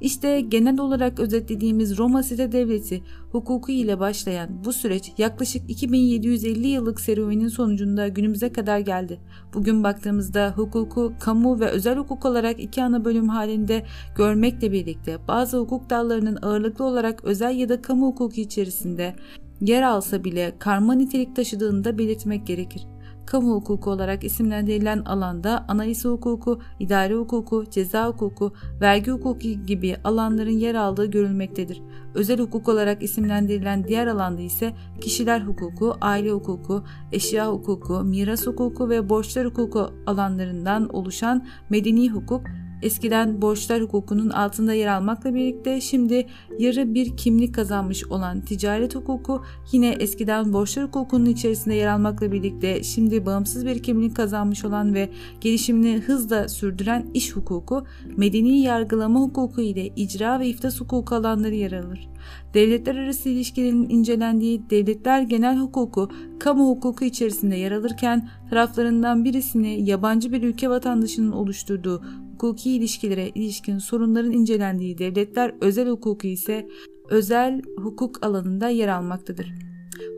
İşte 0.00 0.40
genel 0.40 0.80
olarak 0.80 1.20
özetlediğimiz 1.20 1.98
Roma 1.98 2.22
Site 2.22 2.52
Devleti 2.52 3.02
hukuku 3.32 3.72
ile 3.72 4.00
başlayan 4.00 4.64
bu 4.64 4.72
süreç 4.72 5.12
yaklaşık 5.18 5.70
2750 5.70 6.66
yıllık 6.66 7.00
serüvenin 7.00 7.48
sonucunda 7.48 8.08
günümüze 8.08 8.52
kadar 8.52 8.78
geldi. 8.78 9.20
Bugün 9.54 9.84
baktığımızda 9.84 10.52
hukuku 10.56 11.12
kamu 11.20 11.60
ve 11.60 11.66
özel 11.66 11.98
hukuk 11.98 12.24
olarak 12.24 12.60
iki 12.60 12.82
ana 12.82 13.04
bölüm 13.04 13.28
halinde 13.28 13.86
görmekle 14.16 14.72
birlikte 14.72 15.18
bazı 15.28 15.58
hukuk 15.58 15.90
dallarının 15.90 16.38
ağırlıklı 16.42 16.84
olarak 16.84 17.24
özel 17.24 17.56
ya 17.56 17.68
da 17.68 17.82
kamu 17.82 18.06
hukuku 18.06 18.40
içerisinde 18.40 19.14
yer 19.64 19.82
alsa 19.82 20.24
bile 20.24 20.52
karma 20.58 20.94
nitelik 20.94 21.36
taşıdığını 21.36 21.84
da 21.84 21.98
belirtmek 21.98 22.46
gerekir. 22.46 22.86
Kamu 23.26 23.54
hukuku 23.54 23.90
olarak 23.90 24.24
isimlendirilen 24.24 24.98
alanda 24.98 25.64
anayasa 25.68 26.08
hukuku, 26.08 26.60
idare 26.78 27.14
hukuku, 27.14 27.64
ceza 27.70 28.08
hukuku, 28.08 28.52
vergi 28.80 29.10
hukuku 29.10 29.48
gibi 29.66 29.96
alanların 30.04 30.58
yer 30.58 30.74
aldığı 30.74 31.06
görülmektedir. 31.06 31.82
Özel 32.14 32.38
hukuk 32.38 32.68
olarak 32.68 33.02
isimlendirilen 33.02 33.84
diğer 33.84 34.06
alanda 34.06 34.42
ise 34.42 34.72
kişiler 35.00 35.40
hukuku, 35.40 35.94
aile 36.00 36.30
hukuku, 36.30 36.84
eşya 37.12 37.52
hukuku, 37.52 38.04
miras 38.04 38.46
hukuku 38.46 38.88
ve 38.88 39.08
borçlar 39.08 39.46
hukuku 39.46 39.90
alanlarından 40.06 40.88
oluşan 40.88 41.46
medeni 41.70 42.10
hukuk 42.10 42.46
eskiden 42.84 43.42
borçlar 43.42 43.82
hukukunun 43.82 44.30
altında 44.30 44.74
yer 44.74 44.86
almakla 44.86 45.34
birlikte 45.34 45.80
şimdi 45.80 46.26
yarı 46.58 46.94
bir 46.94 47.16
kimlik 47.16 47.54
kazanmış 47.54 48.04
olan 48.04 48.40
ticaret 48.40 48.94
hukuku 48.94 49.42
yine 49.72 49.88
eskiden 49.88 50.52
borçlar 50.52 50.84
hukukunun 50.84 51.26
içerisinde 51.26 51.74
yer 51.74 51.88
almakla 51.88 52.32
birlikte 52.32 52.82
şimdi 52.82 53.26
bağımsız 53.26 53.66
bir 53.66 53.82
kimlik 53.82 54.16
kazanmış 54.16 54.64
olan 54.64 54.94
ve 54.94 55.10
gelişimini 55.40 55.98
hızla 55.98 56.48
sürdüren 56.48 57.06
iş 57.14 57.36
hukuku, 57.36 57.84
medeni 58.16 58.60
yargılama 58.60 59.20
hukuku 59.20 59.60
ile 59.60 59.86
icra 59.86 60.40
ve 60.40 60.46
iftas 60.46 60.80
hukuku 60.80 61.14
alanları 61.14 61.54
yer 61.54 61.72
alır. 61.72 62.08
Devletler 62.54 62.96
arası 62.96 63.28
ilişkilerin 63.28 63.88
incelendiği 63.88 64.70
devletler 64.70 65.22
genel 65.22 65.58
hukuku, 65.58 66.10
kamu 66.38 66.68
hukuku 66.68 67.04
içerisinde 67.04 67.56
yer 67.56 67.72
alırken 67.72 68.28
taraflarından 68.50 69.24
birisini 69.24 69.90
yabancı 69.90 70.32
bir 70.32 70.42
ülke 70.42 70.70
vatandaşının 70.70 71.32
oluşturduğu 71.32 72.02
hukuki 72.44 72.70
ilişkilere 72.70 73.28
ilişkin 73.28 73.78
sorunların 73.78 74.32
incelendiği 74.32 74.98
devletler 74.98 75.54
özel 75.60 75.88
hukuku 75.88 76.26
ise 76.26 76.68
özel 77.08 77.62
hukuk 77.76 78.26
alanında 78.26 78.68
yer 78.68 78.88
almaktadır. 78.88 79.52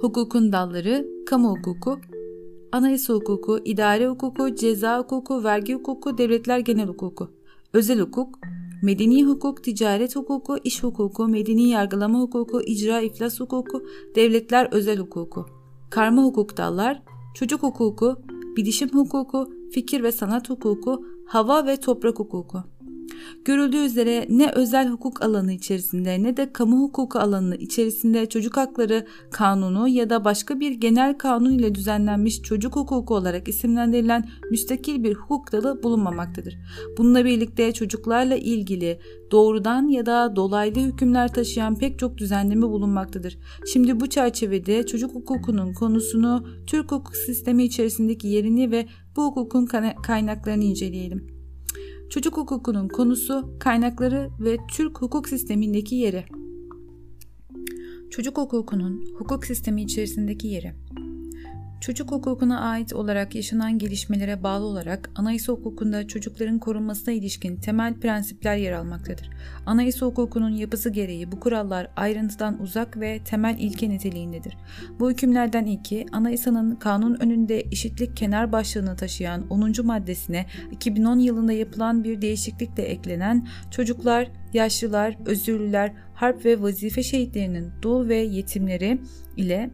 Hukukun 0.01 0.53
dalları 0.53 1.07
kamu 1.27 1.49
hukuku, 1.51 1.99
anayasa 2.73 3.15
hukuku, 3.15 3.59
idare 3.65 4.09
hukuku, 4.09 4.55
ceza 4.55 4.99
hukuku, 4.99 5.45
vergi 5.45 5.75
hukuku, 5.75 6.19
devletler 6.19 6.59
genel 6.59 6.87
hukuku, 6.87 7.29
özel 7.73 8.01
hukuk, 8.01 8.39
medeni 8.83 9.25
hukuk, 9.25 9.65
ticaret 9.65 10.17
hukuku, 10.17 10.57
iş 10.65 10.83
hukuku, 10.83 11.29
medeni 11.29 11.69
yargılama 11.69 12.21
hukuku, 12.21 12.63
icra 12.63 13.01
iflas 13.01 13.41
hukuku, 13.41 13.83
devletler 14.15 14.69
özel 14.73 14.99
hukuku, 14.99 15.47
karma 15.91 16.23
hukuk 16.23 16.57
dallar, 16.57 17.03
çocuk 17.35 17.63
hukuku, 17.63 18.17
bilişim 18.57 18.89
hukuku, 18.89 19.49
fikir 19.71 20.03
ve 20.03 20.13
sanat 20.13 20.51
hukuku, 20.51 21.05
hava 21.27 21.67
ve 21.67 21.77
toprak 21.77 22.19
hukuku. 22.19 22.63
Görüldüğü 23.45 23.85
üzere 23.85 24.27
ne 24.29 24.51
özel 24.51 24.89
hukuk 24.89 25.23
alanı 25.23 25.53
içerisinde 25.53 26.23
ne 26.23 26.37
de 26.37 26.53
kamu 26.53 26.81
hukuku 26.81 27.19
alanı 27.19 27.57
içerisinde 27.57 28.27
çocuk 28.27 28.57
hakları 28.57 29.07
kanunu 29.31 29.89
ya 29.89 30.11
da 30.11 30.25
başka 30.25 30.61
bir 30.61 30.73
genel 30.73 31.19
kanun 31.19 31.53
ile 31.53 31.75
düzenlenmiş 31.75 32.43
çocuk 32.43 32.77
hukuku 32.77 33.15
olarak 33.15 33.49
isimlendirilen 33.49 34.29
müstakil 34.51 35.05
bir 35.05 35.15
hukuk 35.15 35.53
dalı 35.53 35.83
bulunmamaktadır. 35.83 36.59
Bununla 36.99 37.25
birlikte 37.25 37.73
çocuklarla 37.73 38.37
ilgili 38.37 38.99
doğrudan 39.31 39.89
ya 39.89 40.07
da 40.07 40.37
dolaylı 40.37 40.81
hükümler 40.81 41.33
taşıyan 41.33 41.79
pek 41.79 41.99
çok 41.99 42.19
düzenleme 42.19 42.63
bulunmaktadır. 42.63 43.39
Şimdi 43.73 44.01
bu 44.01 44.07
çerçevede 44.07 44.87
çocuk 44.87 45.15
hukukunun 45.15 45.73
konusunu 45.73 46.47
Türk 46.67 46.93
hukuk 46.93 47.17
sistemi 47.17 47.65
içerisindeki 47.65 48.29
yerini 48.29 48.71
ve 48.71 48.87
bu 49.17 49.25
hukukun 49.25 49.67
kaynaklarını 50.03 50.65
inceleyelim. 50.65 51.27
Çocuk 52.11 52.37
hukukunun 52.37 52.89
konusu, 52.89 53.57
kaynakları 53.61 54.31
ve 54.41 54.57
Türk 54.73 55.03
hukuk 55.03 55.29
sistemindeki 55.29 55.95
yeri. 55.95 56.25
Çocuk 58.11 58.39
hukukunun 58.39 59.05
hukuk 59.19 59.47
sistemi 59.47 59.83
içerisindeki 59.83 60.49
yeri. 60.49 60.75
Çocuk 61.81 62.11
hukukuna 62.11 62.61
ait 62.61 62.93
olarak 62.93 63.35
yaşanan 63.35 63.79
gelişmelere 63.79 64.43
bağlı 64.43 64.65
olarak 64.65 65.11
anayasa 65.15 65.53
hukukunda 65.53 66.07
çocukların 66.07 66.59
korunmasına 66.59 67.15
ilişkin 67.15 67.57
temel 67.57 67.95
prensipler 67.95 68.57
yer 68.57 68.73
almaktadır. 68.73 69.31
Anayasa 69.67 70.07
hukukunun 70.07 70.51
yapısı 70.51 70.91
gereği 70.91 71.33
bu 71.33 71.41
kurallar 71.41 71.91
ayrıntıdan 71.97 72.63
uzak 72.63 73.01
ve 73.01 73.21
temel 73.25 73.57
ilke 73.59 73.89
niteliğindedir. 73.89 74.57
Bu 75.01 75.11
hükümlerden 75.11 75.65
ilki 75.65 76.07
anayasanın 76.13 76.75
kanun 76.75 77.15
önünde 77.15 77.61
eşitlik 77.61 78.17
kenar 78.17 78.53
başlığını 78.53 78.97
taşıyan 78.97 79.49
10. 79.51 79.73
maddesine 79.85 80.47
2010 80.71 81.19
yılında 81.19 81.53
yapılan 81.53 82.05
bir 82.05 82.23
değişiklikle 82.23 82.83
eklenen 82.83 83.49
çocuklar, 83.71 84.29
yaşlılar, 84.53 85.17
özürlüler, 85.27 85.93
harp 86.15 86.45
ve 86.45 86.63
vazife 86.63 87.03
şehitlerinin 87.03 87.73
dul 87.83 88.09
ve 88.09 88.17
yetimleri 88.17 89.01
ile 89.37 89.71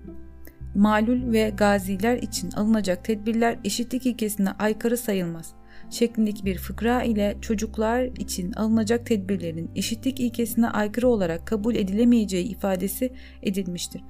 malul 0.75 1.33
ve 1.33 1.53
gaziler 1.57 2.17
için 2.17 2.51
alınacak 2.51 3.05
tedbirler 3.05 3.59
eşitlik 3.65 4.07
ilkesine 4.07 4.51
aykırı 4.51 4.97
sayılmaz. 4.97 5.55
şeklindeki 5.91 6.45
bir 6.45 6.59
fıkra 6.59 7.03
ile 7.03 7.37
çocuklar 7.41 8.05
için 8.05 8.53
alınacak 8.53 9.07
tedbirlerin 9.07 9.71
eşitlik 9.77 10.21
ilkesine 10.21 10.69
aykırı 10.69 11.09
olarak 11.09 11.47
kabul 11.47 11.75
edilemeyeceği 11.75 12.45
ifadesi 12.49 13.13
edilmiştir. 13.43 14.03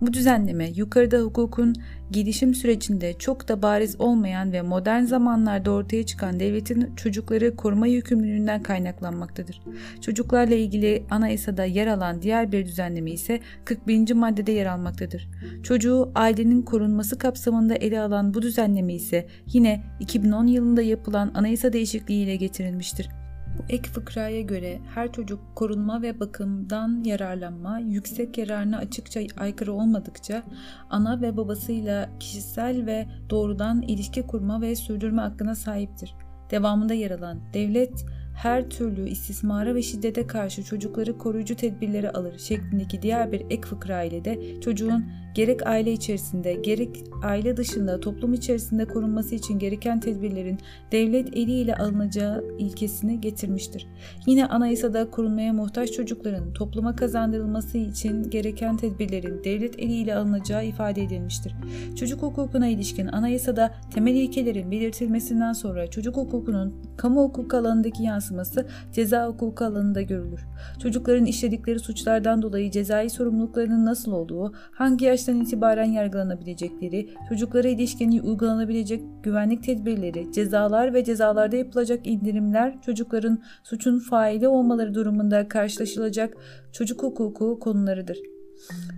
Bu 0.00 0.12
düzenleme 0.12 0.70
yukarıda 0.70 1.18
hukukun 1.18 1.74
gelişim 2.10 2.54
sürecinde 2.54 3.18
çok 3.18 3.48
da 3.48 3.62
bariz 3.62 4.00
olmayan 4.00 4.52
ve 4.52 4.62
modern 4.62 5.02
zamanlarda 5.02 5.70
ortaya 5.70 6.06
çıkan 6.06 6.40
devletin 6.40 6.94
çocukları 6.96 7.56
koruma 7.56 7.86
yükümlülüğünden 7.86 8.62
kaynaklanmaktadır. 8.62 9.62
Çocuklarla 10.00 10.54
ilgili 10.54 11.04
anayasada 11.10 11.64
yer 11.64 11.86
alan 11.86 12.22
diğer 12.22 12.52
bir 12.52 12.66
düzenleme 12.66 13.10
ise 13.10 13.40
41. 13.64 14.12
maddede 14.12 14.52
yer 14.52 14.66
almaktadır. 14.66 15.28
Çocuğu 15.62 16.12
ailenin 16.14 16.62
korunması 16.62 17.18
kapsamında 17.18 17.74
ele 17.74 18.00
alan 18.00 18.34
bu 18.34 18.42
düzenleme 18.42 18.94
ise 18.94 19.26
yine 19.46 19.82
2010 20.00 20.46
yılında 20.46 20.82
yapılan 20.82 21.30
anayasa 21.34 21.72
değişikliği 21.72 22.24
ile 22.24 22.36
getirilmiştir. 22.36 23.19
Bu 23.60 23.64
ek 23.68 23.90
fıkraya 23.90 24.40
göre 24.40 24.78
her 24.94 25.12
çocuk 25.12 25.40
korunma 25.54 26.02
ve 26.02 26.20
bakımdan 26.20 27.04
yararlanma 27.04 27.78
yüksek 27.78 28.38
yararına 28.38 28.78
açıkça 28.78 29.20
aykırı 29.38 29.72
olmadıkça 29.72 30.42
ana 30.90 31.20
ve 31.20 31.36
babasıyla 31.36 32.08
kişisel 32.20 32.86
ve 32.86 33.06
doğrudan 33.30 33.82
ilişki 33.82 34.22
kurma 34.22 34.60
ve 34.60 34.76
sürdürme 34.76 35.22
hakkına 35.22 35.54
sahiptir. 35.54 36.14
Devamında 36.50 36.94
yer 36.94 37.10
alan 37.10 37.40
devlet 37.54 38.04
her 38.36 38.70
türlü 38.70 39.08
istismara 39.08 39.74
ve 39.74 39.82
şiddete 39.82 40.26
karşı 40.26 40.64
çocukları 40.64 41.18
koruyucu 41.18 41.56
tedbirleri 41.56 42.10
alır 42.10 42.38
şeklindeki 42.38 43.02
diğer 43.02 43.32
bir 43.32 43.40
ek 43.40 43.62
fıkra 43.62 44.02
ile 44.02 44.24
de 44.24 44.60
çocuğun 44.60 45.04
gerek 45.34 45.66
aile 45.66 45.92
içerisinde 45.92 46.54
gerek 46.54 47.04
aile 47.22 47.56
dışında 47.56 48.00
toplum 48.00 48.34
içerisinde 48.34 48.84
korunması 48.84 49.34
için 49.34 49.58
gereken 49.58 50.00
tedbirlerin 50.00 50.58
devlet 50.92 51.36
eliyle 51.36 51.76
alınacağı 51.76 52.44
ilkesini 52.58 53.20
getirmiştir. 53.20 53.86
Yine 54.26 54.46
anayasada 54.46 55.10
korunmaya 55.10 55.52
muhtaç 55.52 55.92
çocukların 55.92 56.52
topluma 56.52 56.96
kazandırılması 56.96 57.78
için 57.78 58.30
gereken 58.30 58.76
tedbirlerin 58.76 59.44
devlet 59.44 59.78
eliyle 59.78 60.14
alınacağı 60.14 60.66
ifade 60.66 61.02
edilmiştir. 61.02 61.54
Çocuk 61.96 62.22
hukukuna 62.22 62.68
ilişkin 62.68 63.06
anayasada 63.06 63.74
temel 63.94 64.14
ilkelerin 64.14 64.70
belirtilmesinden 64.70 65.52
sonra 65.52 65.86
çocuk 65.86 66.16
hukukunun 66.16 66.74
kamu 66.96 67.22
hukuk 67.22 67.54
alanındaki 67.54 68.02
yansıması 68.02 68.66
ceza 68.92 69.28
hukuku 69.28 69.64
alanında 69.64 70.02
görülür. 70.02 70.40
Çocukların 70.82 71.24
işledikleri 71.24 71.78
suçlardan 71.78 72.42
dolayı 72.42 72.70
cezai 72.70 73.10
sorumluluklarının 73.10 73.86
nasıl 73.86 74.12
olduğu, 74.12 74.54
hangi 74.72 75.04
yaş 75.04 75.19
yaştan 75.20 75.40
itibaren 75.40 75.84
yargılanabilecekleri, 75.84 77.08
çocuklara 77.28 77.68
ilişkin 77.68 78.22
uygulanabilecek 78.22 79.02
güvenlik 79.22 79.62
tedbirleri, 79.62 80.32
cezalar 80.32 80.94
ve 80.94 81.04
cezalarda 81.04 81.56
yapılacak 81.56 82.06
indirimler 82.06 82.82
çocukların 82.82 83.42
suçun 83.64 83.98
faili 83.98 84.48
olmaları 84.48 84.94
durumunda 84.94 85.48
karşılaşılacak 85.48 86.34
çocuk 86.72 87.02
hukuku 87.02 87.58
konularıdır. 87.60 88.18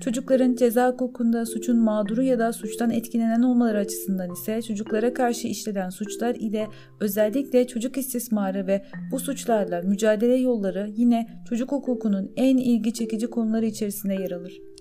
Çocukların 0.04 0.54
ceza 0.54 0.88
hukukunda 0.88 1.46
suçun 1.46 1.78
mağduru 1.78 2.22
ya 2.22 2.38
da 2.38 2.52
suçtan 2.52 2.90
etkilenen 2.90 3.42
olmaları 3.42 3.78
açısından 3.78 4.32
ise 4.32 4.62
çocuklara 4.62 5.14
karşı 5.14 5.48
işlenen 5.48 5.90
suçlar 5.90 6.34
ile 6.34 6.66
özellikle 7.00 7.66
çocuk 7.66 7.96
istismarı 7.96 8.66
ve 8.66 8.84
bu 9.12 9.18
suçlarla 9.18 9.82
mücadele 9.82 10.36
yolları 10.36 10.90
yine 10.96 11.28
çocuk 11.48 11.72
hukukunun 11.72 12.32
en 12.36 12.56
ilgi 12.56 12.94
çekici 12.94 13.26
konuları 13.26 13.66
içerisinde 13.66 14.14
yer 14.14 14.30
alır. 14.30 14.71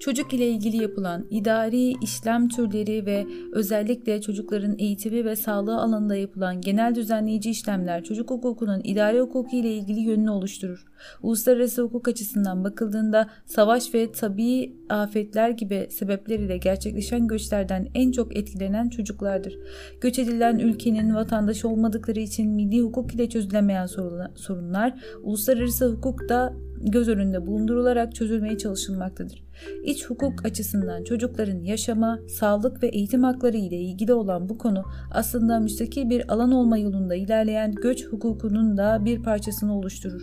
Çocuk 0.00 0.32
ile 0.32 0.48
ilgili 0.48 0.82
yapılan 0.82 1.26
idari 1.30 1.92
işlem 2.02 2.48
türleri 2.48 3.06
ve 3.06 3.26
özellikle 3.52 4.20
çocukların 4.20 4.78
eğitimi 4.78 5.24
ve 5.24 5.36
sağlığı 5.36 5.80
alanında 5.80 6.16
yapılan 6.16 6.60
genel 6.60 6.94
düzenleyici 6.94 7.50
işlemler 7.50 8.04
çocuk 8.04 8.30
hukukunun 8.30 8.80
idari 8.84 9.20
hukuku 9.20 9.56
ile 9.56 9.74
ilgili 9.74 10.00
yönünü 10.00 10.30
oluşturur. 10.30 10.86
Uluslararası 11.22 11.82
hukuk 11.82 12.08
açısından 12.08 12.64
bakıldığında 12.64 13.30
savaş 13.46 13.94
ve 13.94 14.12
tabii 14.12 14.76
afetler 14.88 15.50
gibi 15.50 15.86
sebepler 15.90 16.38
ile 16.38 16.56
gerçekleşen 16.56 17.26
göçlerden 17.26 17.88
en 17.94 18.12
çok 18.12 18.36
etkilenen 18.36 18.88
çocuklardır. 18.88 19.58
Göç 20.00 20.18
edilen 20.18 20.58
ülkenin 20.58 21.14
vatandaşı 21.14 21.68
olmadıkları 21.68 22.20
için 22.20 22.50
milli 22.50 22.80
hukuk 22.80 23.14
ile 23.14 23.28
çözülemeyen 23.28 23.86
sorunlar 24.34 24.94
uluslararası 25.22 25.86
hukukta 25.88 26.54
göz 26.80 27.08
önünde 27.08 27.46
bulundurularak 27.46 28.14
çözülmeye 28.14 28.58
çalışılmaktadır. 28.58 29.44
İç 29.84 30.06
hukuk 30.06 30.46
açısından 30.46 31.04
çocukların 31.04 31.58
yaşama, 31.58 32.18
sağlık 32.28 32.82
ve 32.82 32.88
eğitim 32.88 33.22
hakları 33.22 33.56
ile 33.56 33.76
ilgili 33.76 34.12
olan 34.12 34.48
bu 34.48 34.58
konu 34.58 34.84
aslında 35.10 35.60
müstakil 35.60 36.10
bir 36.10 36.32
alan 36.32 36.52
olma 36.52 36.78
yolunda 36.78 37.14
ilerleyen 37.14 37.72
göç 37.72 38.06
hukukunun 38.06 38.76
da 38.76 39.04
bir 39.04 39.22
parçasını 39.22 39.78
oluşturur. 39.78 40.22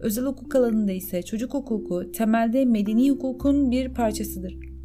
Özel 0.00 0.24
hukuk 0.24 0.54
alanında 0.54 0.92
ise 0.92 1.22
çocuk 1.22 1.54
hukuku 1.54 2.12
temelde 2.12 2.64
medeni 2.64 3.10
hukukun 3.10 3.70
bir 3.70 3.94
parçasıdır. 3.94 4.75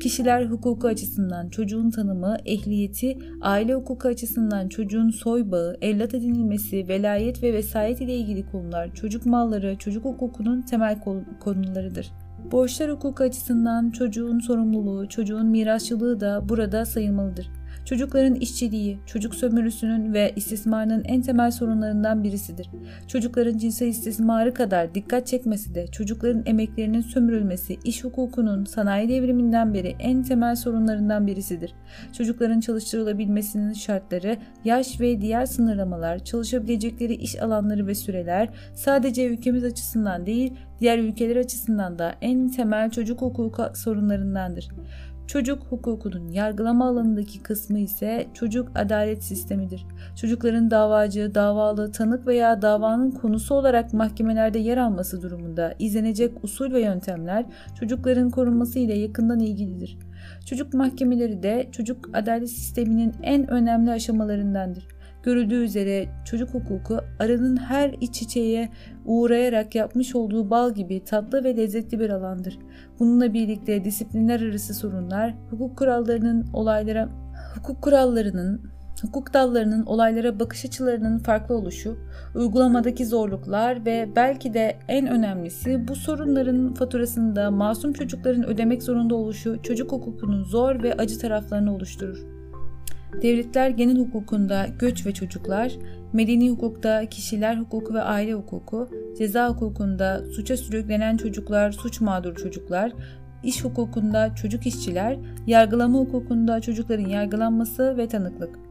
Kişiler 0.00 0.46
hukuku 0.46 0.88
açısından 0.88 1.48
çocuğun 1.48 1.90
tanımı, 1.90 2.36
ehliyeti, 2.44 3.18
aile 3.40 3.74
hukuku 3.74 4.08
açısından 4.08 4.68
çocuğun 4.68 5.10
soy 5.10 5.50
bağı, 5.50 5.76
evlat 5.80 6.14
edinilmesi, 6.14 6.88
velayet 6.88 7.42
ve 7.42 7.52
vesayet 7.52 8.00
ile 8.00 8.16
ilgili 8.16 8.46
konular 8.46 8.94
çocuk 8.94 9.26
malları, 9.26 9.76
çocuk 9.78 10.04
hukukunun 10.04 10.62
temel 10.62 10.98
konularıdır. 11.40 12.12
Borçlar 12.52 12.90
hukuku 12.90 13.24
açısından 13.24 13.90
çocuğun 13.90 14.38
sorumluluğu, 14.38 15.08
çocuğun 15.08 15.46
mirasçılığı 15.46 16.20
da 16.20 16.48
burada 16.48 16.84
sayılmalıdır. 16.84 17.50
Çocukların 17.86 18.34
işçiliği, 18.34 18.98
çocuk 19.06 19.34
sömürüsünün 19.34 20.12
ve 20.14 20.32
istismarının 20.36 21.04
en 21.04 21.22
temel 21.22 21.50
sorunlarından 21.50 22.24
birisidir. 22.24 22.70
Çocukların 23.08 23.58
cinsel 23.58 23.86
istismarı 23.86 24.54
kadar 24.54 24.94
dikkat 24.94 25.26
çekmesi 25.26 25.74
de 25.74 25.86
çocukların 25.86 26.42
emeklerinin 26.46 27.00
sömürülmesi 27.00 27.78
iş 27.84 28.04
hukukunun 28.04 28.64
sanayi 28.64 29.08
devriminden 29.08 29.74
beri 29.74 29.96
en 29.98 30.22
temel 30.22 30.56
sorunlarından 30.56 31.26
birisidir. 31.26 31.74
Çocukların 32.12 32.60
çalıştırılabilmesinin 32.60 33.72
şartları, 33.72 34.36
yaş 34.64 35.00
ve 35.00 35.20
diğer 35.20 35.46
sınırlamalar, 35.46 36.24
çalışabilecekleri 36.24 37.14
iş 37.14 37.42
alanları 37.42 37.86
ve 37.86 37.94
süreler 37.94 38.48
sadece 38.74 39.26
ülkemiz 39.26 39.64
açısından 39.64 40.26
değil, 40.26 40.54
diğer 40.80 40.98
ülkeler 40.98 41.36
açısından 41.36 41.98
da 41.98 42.14
en 42.20 42.48
temel 42.48 42.90
çocuk 42.90 43.20
hukuku 43.20 43.62
sorunlarındandır. 43.74 44.68
Çocuk 45.26 45.62
hukukunun 45.70 46.28
yargılama 46.28 46.88
alanındaki 46.88 47.42
kısmı 47.42 47.78
ise 47.78 48.26
çocuk 48.34 48.68
adalet 48.74 49.24
sistemidir. 49.24 49.86
Çocukların 50.20 50.70
davacı, 50.70 51.34
davalı, 51.34 51.92
tanık 51.92 52.26
veya 52.26 52.62
davanın 52.62 53.10
konusu 53.10 53.54
olarak 53.54 53.92
mahkemelerde 53.92 54.58
yer 54.58 54.76
alması 54.76 55.22
durumunda 55.22 55.74
izlenecek 55.78 56.44
usul 56.44 56.72
ve 56.72 56.80
yöntemler 56.80 57.44
çocukların 57.80 58.30
korunması 58.30 58.78
ile 58.78 58.94
yakından 58.94 59.40
ilgilidir. 59.40 59.98
Çocuk 60.46 60.74
mahkemeleri 60.74 61.42
de 61.42 61.68
çocuk 61.72 62.10
adalet 62.12 62.50
sisteminin 62.50 63.14
en 63.22 63.50
önemli 63.50 63.90
aşamalarındandır. 63.90 64.88
Görüldüğü 65.22 65.64
üzere 65.64 66.08
çocuk 66.24 66.54
hukuku 66.54 67.00
arının 67.18 67.56
her 67.56 67.94
iç 68.00 68.14
çiçeğe 68.14 68.68
uğrayarak 69.04 69.74
yapmış 69.74 70.14
olduğu 70.14 70.50
bal 70.50 70.74
gibi 70.74 71.04
tatlı 71.04 71.44
ve 71.44 71.56
lezzetli 71.56 72.00
bir 72.00 72.10
alandır. 72.10 72.58
Bununla 72.98 73.34
birlikte 73.34 73.84
disiplinler 73.84 74.40
arası 74.40 74.74
sorunlar, 74.74 75.34
hukuk 75.50 75.78
kurallarının 75.78 76.46
olaylara 76.52 77.08
hukuk 77.56 77.82
kurallarının 77.82 78.76
hukuk 79.02 79.34
dallarının 79.34 79.86
olaylara 79.86 80.40
bakış 80.40 80.64
açılarının 80.64 81.18
farklı 81.18 81.54
oluşu, 81.54 81.96
uygulamadaki 82.34 83.06
zorluklar 83.06 83.86
ve 83.86 84.08
belki 84.16 84.54
de 84.54 84.78
en 84.88 85.06
önemlisi 85.06 85.88
bu 85.88 85.94
sorunların 85.94 86.74
faturasında 86.74 87.50
masum 87.50 87.92
çocukların 87.92 88.46
ödemek 88.46 88.82
zorunda 88.82 89.14
oluşu 89.14 89.62
çocuk 89.62 89.92
hukukunun 89.92 90.44
zor 90.44 90.82
ve 90.82 90.94
acı 90.94 91.18
taraflarını 91.18 91.74
oluşturur. 91.74 92.35
Devletler 93.22 93.70
genel 93.70 93.98
hukukunda 93.98 94.66
göç 94.78 95.06
ve 95.06 95.12
çocuklar, 95.12 95.72
medeni 96.12 96.50
hukukta 96.50 97.06
kişiler 97.06 97.56
hukuku 97.56 97.94
ve 97.94 98.02
aile 98.02 98.34
hukuku, 98.34 98.88
ceza 99.18 99.48
hukukunda 99.48 100.22
suça 100.32 100.56
sürüklenen 100.56 101.16
çocuklar, 101.16 101.72
suç 101.72 102.00
mağdur 102.00 102.34
çocuklar, 102.36 102.92
iş 103.42 103.64
hukukunda 103.64 104.34
çocuk 104.34 104.66
işçiler, 104.66 105.18
yargılama 105.46 105.98
hukukunda 105.98 106.60
çocukların 106.60 107.08
yargılanması 107.08 107.96
ve 107.96 108.08
tanıklık. 108.08 108.65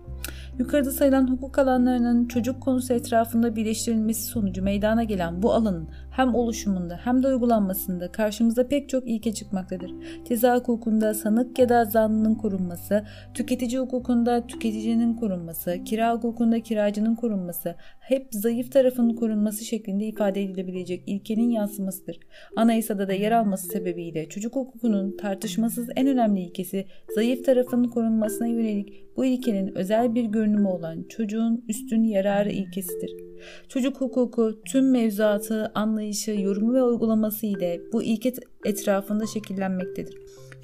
Yukarıda 0.60 0.91
sayılan 0.91 1.28
hukuk 1.32 1.60
alanlarının 1.60 2.28
çocuk 2.28 2.62
konusu 2.62 2.94
etrafında 2.94 3.56
birleştirilmesi 3.56 4.24
sonucu 4.24 4.63
meydana 4.63 5.04
gelen 5.04 5.44
bu 5.44 5.54
alanın 5.54 5.89
hem 6.12 6.36
oluşumunda 6.36 7.00
hem 7.04 7.24
de 7.24 7.28
uygulanmasında 7.28 8.12
karşımıza 8.12 8.68
pek 8.68 8.89
çok 8.89 9.08
ilke 9.08 9.34
çıkmaktadır. 9.34 9.91
Ceza 10.28 10.56
hukukunda 10.56 11.13
sanık 11.13 11.60
ya 11.60 11.70
da 11.70 11.86
zanlının 11.86 12.36
korunması, 12.36 13.06
tüketici 13.34 13.80
hukukunda 13.80 14.48
tüketicinin 14.48 15.13
korunması, 15.13 15.84
kira 15.86 16.13
hukukunda 16.13 16.60
kiracının 16.60 17.15
korunması, 17.15 17.76
hep 18.08 18.28
zayıf 18.32 18.72
tarafın 18.72 19.10
korunması 19.10 19.65
şeklinde 19.65 20.06
ifade 20.06 20.44
edilebilecek 20.44 21.04
ilkenin 21.08 21.50
yansımasıdır. 21.50 22.20
Anayasada 22.56 23.08
da 23.08 23.13
yer 23.13 23.32
alması 23.32 23.68
sebebiyle 23.68 24.30
çocuk 24.30 24.56
hukukunun 24.56 25.18
tartışmasız 25.18 25.89
en 25.96 26.08
önemli 26.08 26.41
ilkesi 26.41 26.86
zayıf 27.15 27.46
tarafın 27.46 27.84
korunmasına 27.84 28.48
yönelik 28.48 29.18
bu 29.18 29.26
ilkenin 29.26 29.76
özel 29.76 30.15
bir 30.15 30.24
görünümü 30.24 30.68
olan 30.68 31.04
çocuğun 31.10 31.65
üstün 31.68 32.04
yararı 32.04 32.50
ilkesidir. 32.50 33.12
Çocuk 33.69 34.02
hukuku 34.02 34.60
tüm 34.65 34.91
mevzuatı, 34.91 35.71
anlayışı, 35.76 36.32
yorumu 36.32 36.74
ve 36.74 36.84
uygulaması 36.84 37.45
ile 37.45 37.82
bu 37.93 38.04
ilke 38.04 38.34
etrafında 38.65 39.26
şekillenmektedir. 39.26 40.15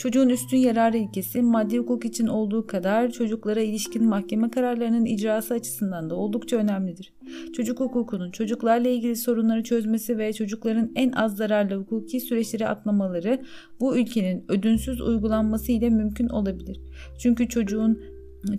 Çocuğun 0.02 0.30
üstün 0.30 0.58
yararı 0.58 0.98
ilkesi 0.98 1.42
maddi 1.42 1.78
hukuk 1.78 2.06
için 2.06 2.28
olduğu 2.28 2.68
kadar 2.68 3.12
çocuklara 3.12 3.62
ilişkin 3.62 4.06
mahkeme 4.06 4.52
kararlarının 4.52 5.06
icrası 5.06 5.54
açısından 5.54 6.10
da 6.10 6.16
oldukça 6.16 6.58
önemlidir. 6.58 7.14
Çocuk 7.54 7.80
hukukunun 7.80 8.32
çocuklarla 8.32 8.90
ilgili 8.90 9.16
sorunları 9.16 9.64
çözmesi 9.64 10.18
ve 10.18 10.34
çocukların 10.34 10.92
en 10.96 11.12
az 11.12 11.38
zararlı 11.38 11.76
hukuki 11.76 12.20
süreçleri 12.20 12.68
atlamaları 12.68 13.42
bu 13.80 13.98
ülkenin 13.98 14.46
ödünsüz 14.48 15.02
uygulanması 15.02 15.72
ile 15.72 15.90
mümkün 15.90 16.30
olabilir. 16.30 16.80
Çünkü 17.20 17.50
çocuğun 17.50 18.00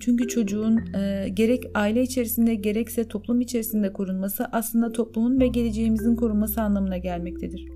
çünkü 0.00 0.28
çocuğun 0.28 0.94
e, 0.94 1.28
gerek 1.28 1.64
aile 1.74 2.02
içerisinde 2.02 2.54
gerekse 2.54 3.08
toplum 3.08 3.40
içerisinde 3.40 3.92
korunması 3.92 4.44
aslında 4.52 4.92
toplumun 4.92 5.40
ve 5.40 5.46
geleceğimizin 5.46 6.16
korunması 6.16 6.62
anlamına 6.62 6.98
gelmektedir. 6.98 7.68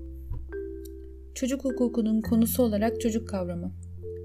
Çocuk 1.35 1.63
hukukunun 1.63 2.21
konusu 2.21 2.63
olarak 2.63 3.01
çocuk 3.01 3.29
kavramı. 3.29 3.71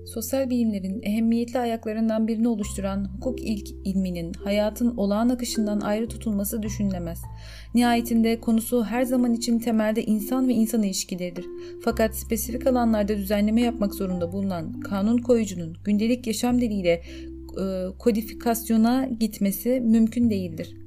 Sosyal 0.06 0.50
bilimlerin 0.50 1.02
ehemmiyetli 1.02 1.58
ayaklarından 1.58 2.28
birini 2.28 2.48
oluşturan 2.48 3.04
hukuk 3.14 3.40
ilk 3.40 3.68
ilminin 3.84 4.32
hayatın 4.32 4.96
olağan 4.96 5.28
akışından 5.28 5.80
ayrı 5.80 6.08
tutulması 6.08 6.62
düşünülemez. 6.62 7.22
Nihayetinde 7.74 8.40
konusu 8.40 8.84
her 8.84 9.02
zaman 9.02 9.32
için 9.32 9.58
temelde 9.58 10.04
insan 10.04 10.48
ve 10.48 10.52
insan 10.52 10.82
ilişkileridir. 10.82 11.46
Fakat 11.84 12.16
spesifik 12.16 12.66
alanlarda 12.66 13.16
düzenleme 13.16 13.62
yapmak 13.62 13.94
zorunda 13.94 14.32
bulunan 14.32 14.80
kanun 14.80 15.18
koyucunun 15.18 15.76
gündelik 15.84 16.26
yaşam 16.26 16.60
diliyle 16.60 17.02
kodifikasyona 17.98 19.08
gitmesi 19.20 19.80
mümkün 19.80 20.30
değildir. 20.30 20.81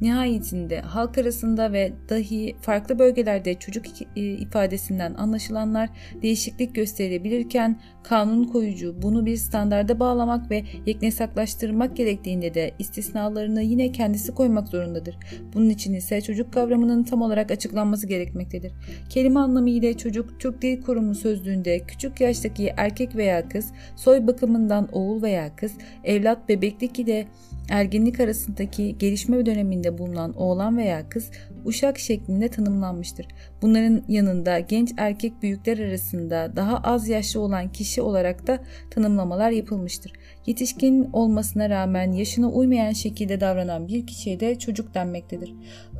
Nihayetinde 0.00 0.80
halk 0.80 1.18
arasında 1.18 1.72
ve 1.72 1.92
dahi 2.08 2.56
farklı 2.60 2.98
bölgelerde 2.98 3.54
çocuk 3.54 3.84
e, 4.16 4.20
ifadesinden 4.20 5.14
anlaşılanlar 5.14 5.88
değişiklik 6.22 6.74
gösterebilirken 6.74 7.80
kanun 8.02 8.44
koyucu 8.44 9.02
bunu 9.02 9.26
bir 9.26 9.36
standarda 9.36 10.00
bağlamak 10.00 10.50
ve 10.50 10.64
yeknesaklaştırmak 10.86 11.96
gerektiğinde 11.96 12.54
de 12.54 12.74
istisnalarını 12.78 13.62
yine 13.62 13.92
kendisi 13.92 14.34
koymak 14.34 14.68
zorundadır. 14.68 15.16
Bunun 15.54 15.68
için 15.68 15.94
ise 15.94 16.20
çocuk 16.20 16.52
kavramının 16.52 17.04
tam 17.04 17.22
olarak 17.22 17.50
açıklanması 17.50 18.06
gerekmektedir. 18.06 18.72
Kelime 19.08 19.40
anlamı 19.40 19.70
ile 19.70 19.96
çocuk 19.96 20.40
Türk 20.40 20.62
Dil 20.62 20.82
Kurumu 20.82 21.14
sözlüğünde 21.14 21.78
küçük 21.78 22.20
yaştaki 22.20 22.72
erkek 22.76 23.16
veya 23.16 23.48
kız, 23.48 23.72
soy 23.96 24.26
bakımından 24.26 24.88
oğul 24.92 25.22
veya 25.22 25.56
kız, 25.56 25.72
evlat 26.04 26.48
bebeklik 26.48 26.98
ile 26.98 27.26
ergenlik 27.70 28.20
arasındaki 28.20 28.98
gelişme 28.98 29.46
döneminde 29.46 29.98
bulunan 29.98 30.32
oğlan 30.36 30.78
veya 30.78 31.08
kız 31.08 31.30
uşak 31.64 31.98
şeklinde 31.98 32.48
tanımlanmıştır. 32.48 33.26
Bunların 33.62 34.02
yanında 34.08 34.58
genç 34.58 34.92
erkek 34.96 35.42
büyükler 35.42 35.78
arasında 35.78 36.52
daha 36.56 36.76
az 36.76 37.08
yaşlı 37.08 37.40
olan 37.40 37.72
kişi 37.72 38.02
olarak 38.02 38.46
da 38.46 38.58
tanımlamalar 38.90 39.50
yapılmıştır. 39.50 40.12
Yetişkin 40.46 41.10
olmasına 41.12 41.70
rağmen 41.70 42.12
yaşına 42.12 42.50
uymayan 42.50 42.92
şekilde 42.92 43.40
davranan 43.40 43.88
bir 43.88 44.06
kişiye 44.06 44.40
de 44.40 44.58
çocuk 44.58 44.94
denmektedir. 44.94 45.54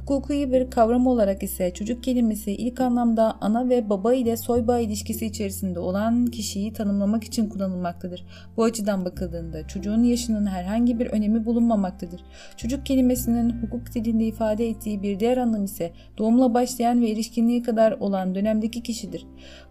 Hukuki 0.07 0.53
bir 0.53 0.71
kavram 0.71 1.07
olarak 1.07 1.43
ise 1.43 1.75
çocuk 1.75 2.05
kelimesi 2.05 2.53
ilk 2.53 2.81
anlamda 2.81 3.37
ana 3.41 3.69
ve 3.69 3.91
baba 3.91 4.15
ile 4.15 4.37
soyba 4.37 4.79
ilişkisi 4.79 5.27
içerisinde 5.27 5.79
olan 5.79 6.27
kişiyi 6.27 6.73
tanımlamak 6.73 7.25
için 7.25 7.49
kullanılmaktadır. 7.49 8.27
Bu 8.57 8.65
açıdan 8.65 9.05
bakıldığında 9.05 9.67
çocuğun 9.67 10.03
yaşının 10.03 10.47
herhangi 10.47 10.99
bir 10.99 11.07
önemi 11.07 11.45
bulunmamaktadır. 11.45 12.25
Çocuk 12.57 12.87
kelimesinin 12.87 13.63
hukuk 13.63 13.95
dilinde 13.95 14.25
ifade 14.25 14.69
ettiği 14.69 15.03
bir 15.03 15.21
diğer 15.21 15.37
anlam 15.37 15.65
ise 15.65 15.93
doğumla 16.19 16.55
başlayan 16.55 17.01
ve 17.01 17.11
erişkinliğe 17.11 17.63
kadar 17.63 17.93
olan 17.93 18.35
dönemdeki 18.35 18.83
kişidir. 18.83 19.27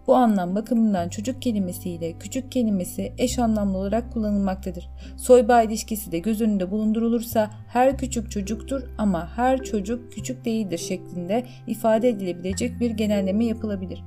Bu 0.08 0.16
anlam 0.16 0.56
bakımından 0.56 1.10
çocuk 1.10 1.42
kelimesiyle 1.42 2.14
küçük 2.20 2.52
kelimesi 2.52 3.14
eş 3.18 3.40
anlamlı 3.40 3.78
olarak 3.78 4.14
kullanılmaktadır. 4.14 4.90
Soyba 5.18 5.62
ilişkisi 5.62 6.12
de 6.12 6.20
göz 6.20 6.42
önünde 6.42 6.72
bulundurulursa 6.72 7.50
her 7.68 7.98
küçük 7.98 8.32
çocuktur 8.32 8.84
ama 8.98 9.30
her 9.36 9.64
çocuk 9.64 10.12
küçük 10.20 10.46
değildir 10.46 10.78
şeklinde 10.78 11.46
ifade 11.68 12.10
edilebilecek 12.10 12.80
bir 12.80 12.92
genelleme 12.92 13.46
yapılabilir. 13.46 14.04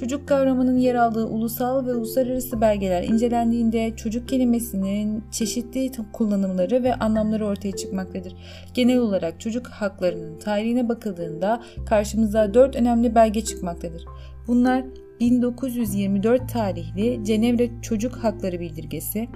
Çocuk 0.00 0.28
kavramının 0.28 0.78
yer 0.78 0.94
aldığı 0.94 1.26
ulusal 1.26 1.86
ve 1.86 1.94
uluslararası 1.94 2.60
belgeler 2.60 3.02
incelendiğinde 3.02 3.96
çocuk 3.96 4.28
kelimesinin 4.28 5.24
çeşitli 5.30 5.90
kullanımları 6.12 6.82
ve 6.82 6.94
anlamları 6.94 7.46
ortaya 7.46 7.72
çıkmaktadır. 7.72 8.34
Genel 8.74 8.98
olarak 8.98 9.40
çocuk 9.40 9.66
haklarının 9.66 10.38
tarihine 10.38 10.88
bakıldığında 10.88 11.62
karşımıza 11.86 12.54
dört 12.54 12.76
önemli 12.76 13.14
belge 13.14 13.44
çıkmaktadır. 13.44 14.04
Bunlar 14.46 14.84
1924 15.20 16.52
tarihli 16.52 17.24
Cenevre 17.24 17.70
Çocuk 17.82 18.16
Hakları 18.16 18.60
Bildirgesi, 18.60 19.28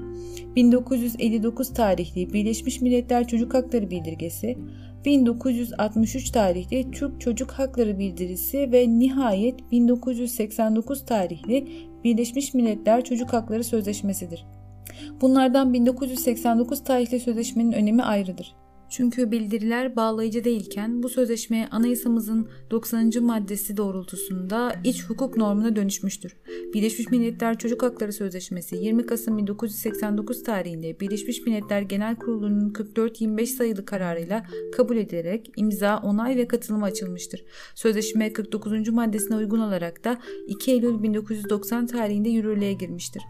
1959 0.56 1.72
tarihli 1.72 2.32
Birleşmiş 2.32 2.80
Milletler 2.80 3.28
Çocuk 3.28 3.54
Hakları 3.54 3.90
Bildirgesi, 3.90 4.58
1963 5.04 6.30
tarihli 6.30 6.90
Türk 6.90 7.20
Çocuk 7.20 7.50
Hakları 7.50 7.98
Bildirisi 7.98 8.72
ve 8.72 8.98
nihayet 8.98 9.70
1989 9.72 11.04
tarihli 11.04 11.68
Birleşmiş 12.04 12.54
Milletler 12.54 13.04
Çocuk 13.04 13.32
Hakları 13.32 13.64
Sözleşmesidir. 13.64 14.46
Bunlardan 15.20 15.72
1989 15.72 16.84
tarihli 16.84 17.20
sözleşmenin 17.20 17.72
önemi 17.72 18.02
ayrıdır. 18.02 18.54
Çünkü 18.90 19.30
bildiriler 19.30 19.96
bağlayıcı 19.96 20.44
değilken 20.44 21.02
bu 21.02 21.08
sözleşme 21.08 21.68
anayasamızın 21.70 22.48
90. 22.70 23.10
maddesi 23.20 23.76
doğrultusunda 23.76 24.72
iç 24.84 25.04
hukuk 25.04 25.36
normuna 25.36 25.76
dönüşmüştür. 25.76 26.36
Birleşmiş 26.74 27.10
Milletler 27.10 27.58
Çocuk 27.58 27.82
Hakları 27.82 28.12
Sözleşmesi 28.12 28.76
20 28.76 29.06
Kasım 29.06 29.38
1989 29.38 30.42
tarihinde 30.42 31.00
Birleşmiş 31.00 31.40
Milletler 31.40 31.82
Genel 31.82 32.16
Kurulu'nun 32.16 32.70
44-25 32.70 33.46
sayılı 33.46 33.84
kararıyla 33.84 34.46
kabul 34.76 34.96
edilerek 34.96 35.50
imza, 35.56 35.98
onay 35.98 36.36
ve 36.36 36.48
katılıma 36.48 36.86
açılmıştır. 36.86 37.44
Sözleşme 37.74 38.32
49. 38.32 38.88
maddesine 38.88 39.36
uygun 39.36 39.60
olarak 39.60 40.04
da 40.04 40.18
2 40.46 40.72
Eylül 40.72 41.02
1990 41.02 41.86
tarihinde 41.86 42.28
yürürlüğe 42.28 42.72
girmiştir. 42.72 43.22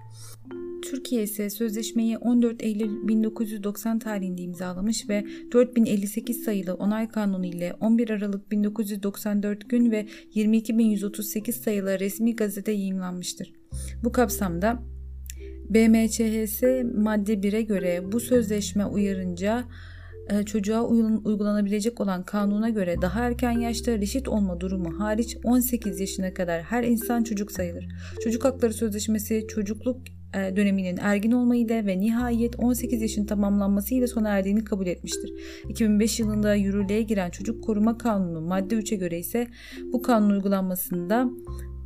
Türkiye 0.84 1.22
ise 1.22 1.50
sözleşmeyi 1.50 2.18
14 2.18 2.62
Eylül 2.62 3.08
1990 3.08 3.98
tarihinde 3.98 4.42
imzalamış 4.42 5.08
ve 5.08 5.24
4058 5.52 6.44
sayılı 6.44 6.74
onay 6.74 7.08
kanunu 7.08 7.46
ile 7.46 7.74
11 7.80 8.10
Aralık 8.10 8.50
1994 8.50 9.68
gün 9.68 9.90
ve 9.90 10.06
22138 10.34 11.56
sayılı 11.56 12.00
resmi 12.00 12.36
gazete 12.36 12.72
yayınlanmıştır. 12.72 13.52
Bu 14.04 14.12
kapsamda 14.12 14.82
BMÇHS 15.68 16.62
madde 16.94 17.34
1'e 17.34 17.62
göre 17.62 18.12
bu 18.12 18.20
sözleşme 18.20 18.86
uyarınca 18.86 19.64
e, 20.30 20.42
çocuğa 20.42 20.82
uygulanabilecek 21.24 22.00
olan 22.00 22.24
kanuna 22.24 22.68
göre 22.70 22.96
daha 23.02 23.20
erken 23.20 23.60
yaşta 23.60 23.98
reşit 23.98 24.28
olma 24.28 24.60
durumu 24.60 25.00
hariç 25.00 25.36
18 25.44 26.00
yaşına 26.00 26.34
kadar 26.34 26.62
her 26.62 26.84
insan 26.84 27.22
çocuk 27.22 27.52
sayılır. 27.52 27.88
Çocuk 28.24 28.44
Hakları 28.44 28.72
Sözleşmesi 28.72 29.46
çocukluk 29.48 29.96
döneminin 30.34 30.96
ergin 30.96 31.32
olmayı 31.32 31.68
ve 31.68 31.98
nihayet 31.98 32.58
18 32.58 33.02
yaşın 33.02 33.26
tamamlanmasıyla 33.26 34.06
sona 34.06 34.28
erdiğini 34.28 34.64
kabul 34.64 34.86
etmiştir. 34.86 35.32
2005 35.68 36.20
yılında 36.20 36.54
yürürlüğe 36.54 37.02
giren 37.02 37.30
Çocuk 37.30 37.64
Koruma 37.64 37.98
Kanunu 37.98 38.40
madde 38.40 38.74
3'e 38.74 38.96
göre 38.96 39.18
ise 39.18 39.46
bu 39.92 40.02
kanun 40.02 40.30
uygulanmasında 40.30 41.30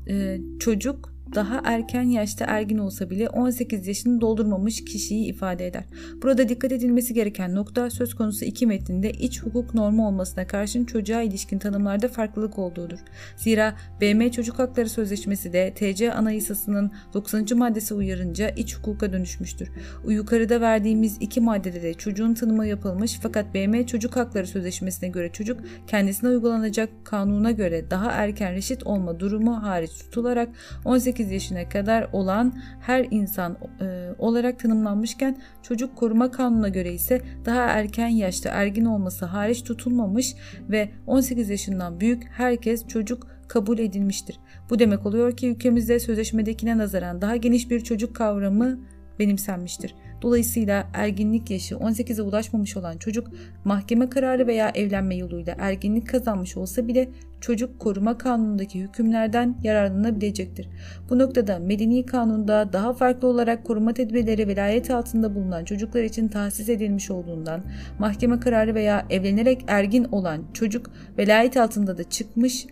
e, 0.09 0.39
çocuk 0.61 1.18
daha 1.35 1.61
erken 1.65 2.03
yaşta 2.03 2.45
ergin 2.45 2.79
olsa 2.79 3.11
bile 3.11 3.29
18 3.29 3.87
yaşını 3.87 4.21
doldurmamış 4.21 4.85
kişiyi 4.85 5.27
ifade 5.27 5.67
eder. 5.67 5.85
Burada 6.23 6.49
dikkat 6.49 6.73
edilmesi 6.73 7.15
gereken 7.15 7.55
nokta 7.55 7.91
söz 7.91 8.15
konusu 8.15 8.45
iki 8.45 8.67
metninde 8.67 9.11
iç 9.11 9.43
hukuk 9.43 9.75
normu 9.75 10.07
olmasına 10.07 10.47
karşın 10.47 10.85
çocuğa 10.85 11.23
ilişkin 11.23 11.59
tanımlarda 11.59 12.09
farklılık 12.09 12.59
olduğudur. 12.59 12.99
Zira 13.37 13.75
BM 14.01 14.31
Çocuk 14.31 14.59
Hakları 14.59 14.89
Sözleşmesi 14.89 15.53
de 15.53 15.75
TC 15.75 16.13
Anayasası'nın 16.13 16.93
90. 17.15 17.59
maddesi 17.59 17.95
uyarınca 17.95 18.49
iç 18.49 18.77
hukuka 18.77 19.13
dönüşmüştür. 19.13 19.71
Yukarıda 20.09 20.61
verdiğimiz 20.61 21.17
iki 21.21 21.41
maddede 21.41 21.83
de 21.83 21.95
çocuğun 21.95 22.35
tanımı 22.35 22.67
yapılmış 22.67 23.19
fakat 23.23 23.55
BM 23.55 23.87
Çocuk 23.87 24.17
Hakları 24.17 24.47
Sözleşmesi'ne 24.47 25.09
göre 25.09 25.33
çocuk 25.33 25.61
kendisine 25.87 26.31
uygulanacak 26.31 26.89
kanuna 27.05 27.51
göre 27.51 27.91
daha 27.91 28.11
erken 28.11 28.53
reşit 28.53 28.87
olma 28.87 29.21
durumu 29.21 29.63
hariç 29.63 29.91
tutularak 29.91 30.49
18 30.85 31.18
18 31.19 31.33
yaşına 31.33 31.69
kadar 31.69 32.09
olan 32.13 32.59
her 32.81 33.07
insan 33.11 33.59
e, 33.81 34.09
olarak 34.19 34.59
tanımlanmışken 34.59 35.37
çocuk 35.63 35.97
koruma 35.97 36.31
kanununa 36.31 36.69
göre 36.69 36.93
ise 36.93 37.21
daha 37.45 37.63
erken 37.63 38.09
yaşta 38.09 38.51
ergin 38.51 38.85
olması 38.85 39.25
hariç 39.25 39.63
tutulmamış 39.63 40.35
ve 40.71 40.89
18 41.07 41.51
yaşından 41.51 42.01
büyük 42.01 42.25
herkes 42.25 42.87
çocuk 42.87 43.27
kabul 43.49 43.79
edilmiştir. 43.79 44.41
Bu 44.71 44.79
demek 44.79 45.07
oluyor 45.07 45.37
ki 45.37 45.49
ülkemizde 45.49 46.01
sözleşmedekine 46.01 46.79
nazaran 46.79 47.23
daha 47.23 47.37
geniş 47.37 47.71
bir 47.71 47.81
çocuk 47.81 48.17
kavramı 48.17 48.81
benimsenmiştir. 49.19 49.95
Dolayısıyla 50.23 50.87
erginlik 50.95 51.51
yaşı 51.51 51.75
18'e 51.75 52.23
ulaşmamış 52.23 52.77
olan 52.77 52.99
çocuk 52.99 53.29
mahkeme 53.65 54.11
kararı 54.11 54.47
veya 54.47 54.71
evlenme 54.75 55.17
yoluyla 55.17 55.57
erginlik 55.59 56.09
kazanmış 56.09 56.57
olsa 56.57 56.89
bile 56.89 57.09
çocuk 57.41 57.81
koruma 57.81 58.19
kanunundaki 58.19 58.81
hükümlerden 58.81 59.57
yararlanabilecektir. 59.63 60.69
Bu 61.11 61.19
noktada 61.19 61.59
medeni 61.59 62.07
kanunda 62.07 62.73
daha 62.73 62.93
farklı 62.93 63.29
olarak 63.29 63.65
koruma 63.65 63.93
tedbirleri 63.93 64.49
velayet 64.49 64.91
altında 64.91 65.35
bulunan 65.35 65.65
çocuklar 65.65 66.03
için 66.03 66.29
tahsis 66.29 66.69
edilmiş 66.69 67.11
olduğundan 67.11 67.63
mahkeme 67.99 68.41
kararı 68.41 68.75
veya 68.75 69.07
evlenerek 69.11 69.65
ergin 69.67 70.05
olan 70.05 70.43
çocuk 70.53 70.91
velayet 71.19 71.57
altında 71.57 71.99
da 71.99 72.05
çıkmış 72.05 72.67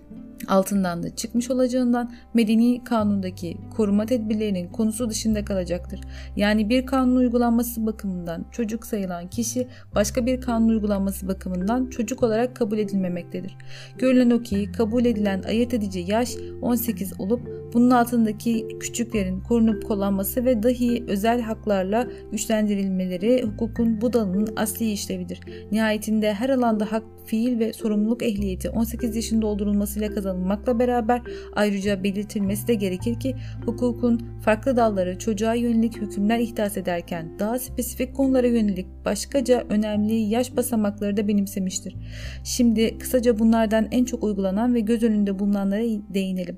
altından 0.48 1.02
da 1.02 1.16
çıkmış 1.16 1.50
olacağından 1.50 2.12
medeni 2.34 2.84
kanundaki 2.84 3.56
koruma 3.76 4.06
tedbirlerinin 4.06 4.68
konusu 4.68 5.10
dışında 5.10 5.44
kalacaktır. 5.44 6.00
Yani 6.36 6.68
bir 6.68 6.86
kanun 6.86 7.16
uygulanması 7.16 7.86
bakımından 7.86 8.44
çocuk 8.50 8.86
sayılan 8.86 9.30
kişi 9.30 9.68
başka 9.94 10.26
bir 10.26 10.40
kanun 10.40 10.68
uygulanması 10.68 11.28
bakımından 11.28 11.86
çocuk 11.86 12.22
olarak 12.22 12.56
kabul 12.56 12.78
edilmemektedir. 12.78 13.56
Görülen 13.98 14.30
o 14.30 14.42
ki 14.42 14.72
kabul 14.72 15.04
edilen 15.04 15.42
ayırt 15.42 15.74
edici 15.74 16.00
yaş 16.00 16.36
18 16.62 17.20
olup 17.20 17.65
bunun 17.76 17.90
altındaki 17.90 18.68
küçüklerin 18.80 19.40
korunup 19.40 19.86
kullanması 19.86 20.44
ve 20.44 20.62
dahi 20.62 21.04
özel 21.08 21.40
haklarla 21.40 22.08
güçlendirilmeleri 22.32 23.42
hukukun 23.42 24.00
bu 24.00 24.12
dalının 24.12 24.48
asli 24.56 24.92
işlevidir. 24.92 25.40
Nihayetinde 25.72 26.34
her 26.34 26.48
alanda 26.48 26.92
hak, 26.92 27.02
fiil 27.26 27.58
ve 27.58 27.72
sorumluluk 27.72 28.22
ehliyeti 28.22 28.70
18 28.70 29.16
yaşın 29.16 29.42
doldurulmasıyla 29.42 30.14
kazanılmakla 30.14 30.78
beraber 30.78 31.22
ayrıca 31.52 32.04
belirtilmesi 32.04 32.68
de 32.68 32.74
gerekir 32.74 33.20
ki 33.20 33.34
hukukun 33.66 34.20
farklı 34.44 34.76
dalları 34.76 35.18
çocuğa 35.18 35.54
yönelik 35.54 35.96
hükümler 35.96 36.38
ihdas 36.38 36.76
ederken 36.76 37.38
daha 37.38 37.58
spesifik 37.58 38.14
konulara 38.14 38.46
yönelik 38.46 38.86
başkaca 39.04 39.64
önemli 39.68 40.14
yaş 40.14 40.56
basamakları 40.56 41.16
da 41.16 41.28
benimsemiştir. 41.28 41.96
Şimdi 42.44 42.98
kısaca 42.98 43.38
bunlardan 43.38 43.88
en 43.90 44.04
çok 44.04 44.24
uygulanan 44.24 44.74
ve 44.74 44.80
göz 44.80 45.02
önünde 45.02 45.38
bulunanlara 45.38 45.82
değinelim. 46.14 46.56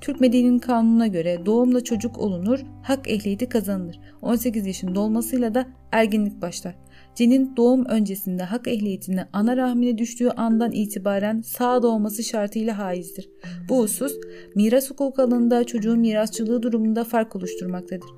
Türk 0.00 0.20
Medeni'nin 0.20 0.58
kanununa 0.58 1.06
göre 1.06 1.46
doğumla 1.46 1.84
çocuk 1.84 2.18
olunur, 2.18 2.60
hak 2.82 3.10
ehliyeti 3.10 3.48
kazanılır. 3.48 4.00
18 4.22 4.66
yaşın 4.66 4.94
dolmasıyla 4.94 5.54
da 5.54 5.66
erginlik 5.92 6.42
başlar. 6.42 6.74
Cenin 7.14 7.56
doğum 7.56 7.84
öncesinde 7.84 8.42
hak 8.42 8.68
ehliyetine 8.68 9.28
ana 9.32 9.56
rahmine 9.56 9.98
düştüğü 9.98 10.28
andan 10.28 10.72
itibaren 10.72 11.40
sağ 11.40 11.82
doğması 11.82 12.22
şartıyla 12.24 12.78
haizdir. 12.78 13.28
Bu 13.68 13.82
husus 13.82 14.12
miras 14.54 14.90
hukuku 14.90 15.22
alanında 15.22 15.64
çocuğun 15.64 15.98
mirasçılığı 15.98 16.62
durumunda 16.62 17.04
fark 17.04 17.36
oluşturmaktadır. 17.36 18.08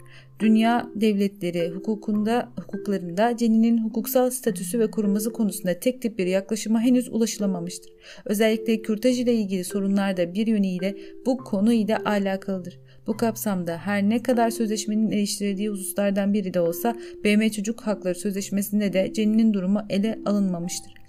Dünya 0.40 0.90
devletleri 0.95 1.71
hukukunda 1.71 2.53
hukuklarında 2.61 3.37
ceninin 3.37 3.79
hukuksal 3.79 4.31
statüsü 4.31 4.79
ve 4.79 4.90
korunması 4.90 5.33
konusunda 5.33 5.81
tek 5.81 6.03
tip 6.03 6.18
bir 6.18 6.27
yaklaşıma 6.27 6.81
henüz 6.81 7.09
ulaşılamamıştır. 7.09 7.92
Özellikle 8.25 8.83
kürtaj 8.83 9.21
ile 9.21 9.35
ilgili 9.35 9.64
sorunlar 9.64 10.16
da 10.16 10.35
bir 10.35 10.47
yönüyle 10.47 10.97
bu 11.27 11.37
konu 11.37 11.73
ile 11.73 11.97
alakalıdır. 11.97 12.81
Bu 13.07 13.16
kapsamda 13.16 13.79
her 13.79 14.03
ne 14.03 14.23
kadar 14.23 14.51
sözleşmenin 14.51 15.11
eleştirildiği 15.11 15.68
hususlardan 15.68 16.35
biri 16.35 16.55
de 16.55 16.61
olsa 16.61 16.97
BM 17.25 17.51
Çocuk 17.51 17.81
Hakları 17.81 18.14
Sözleşmesi'nde 18.14 18.92
de 18.92 19.12
ceninin 19.12 19.55
durumu 19.55 19.81
ele 19.90 20.18
alınmamıştır. 20.27 21.02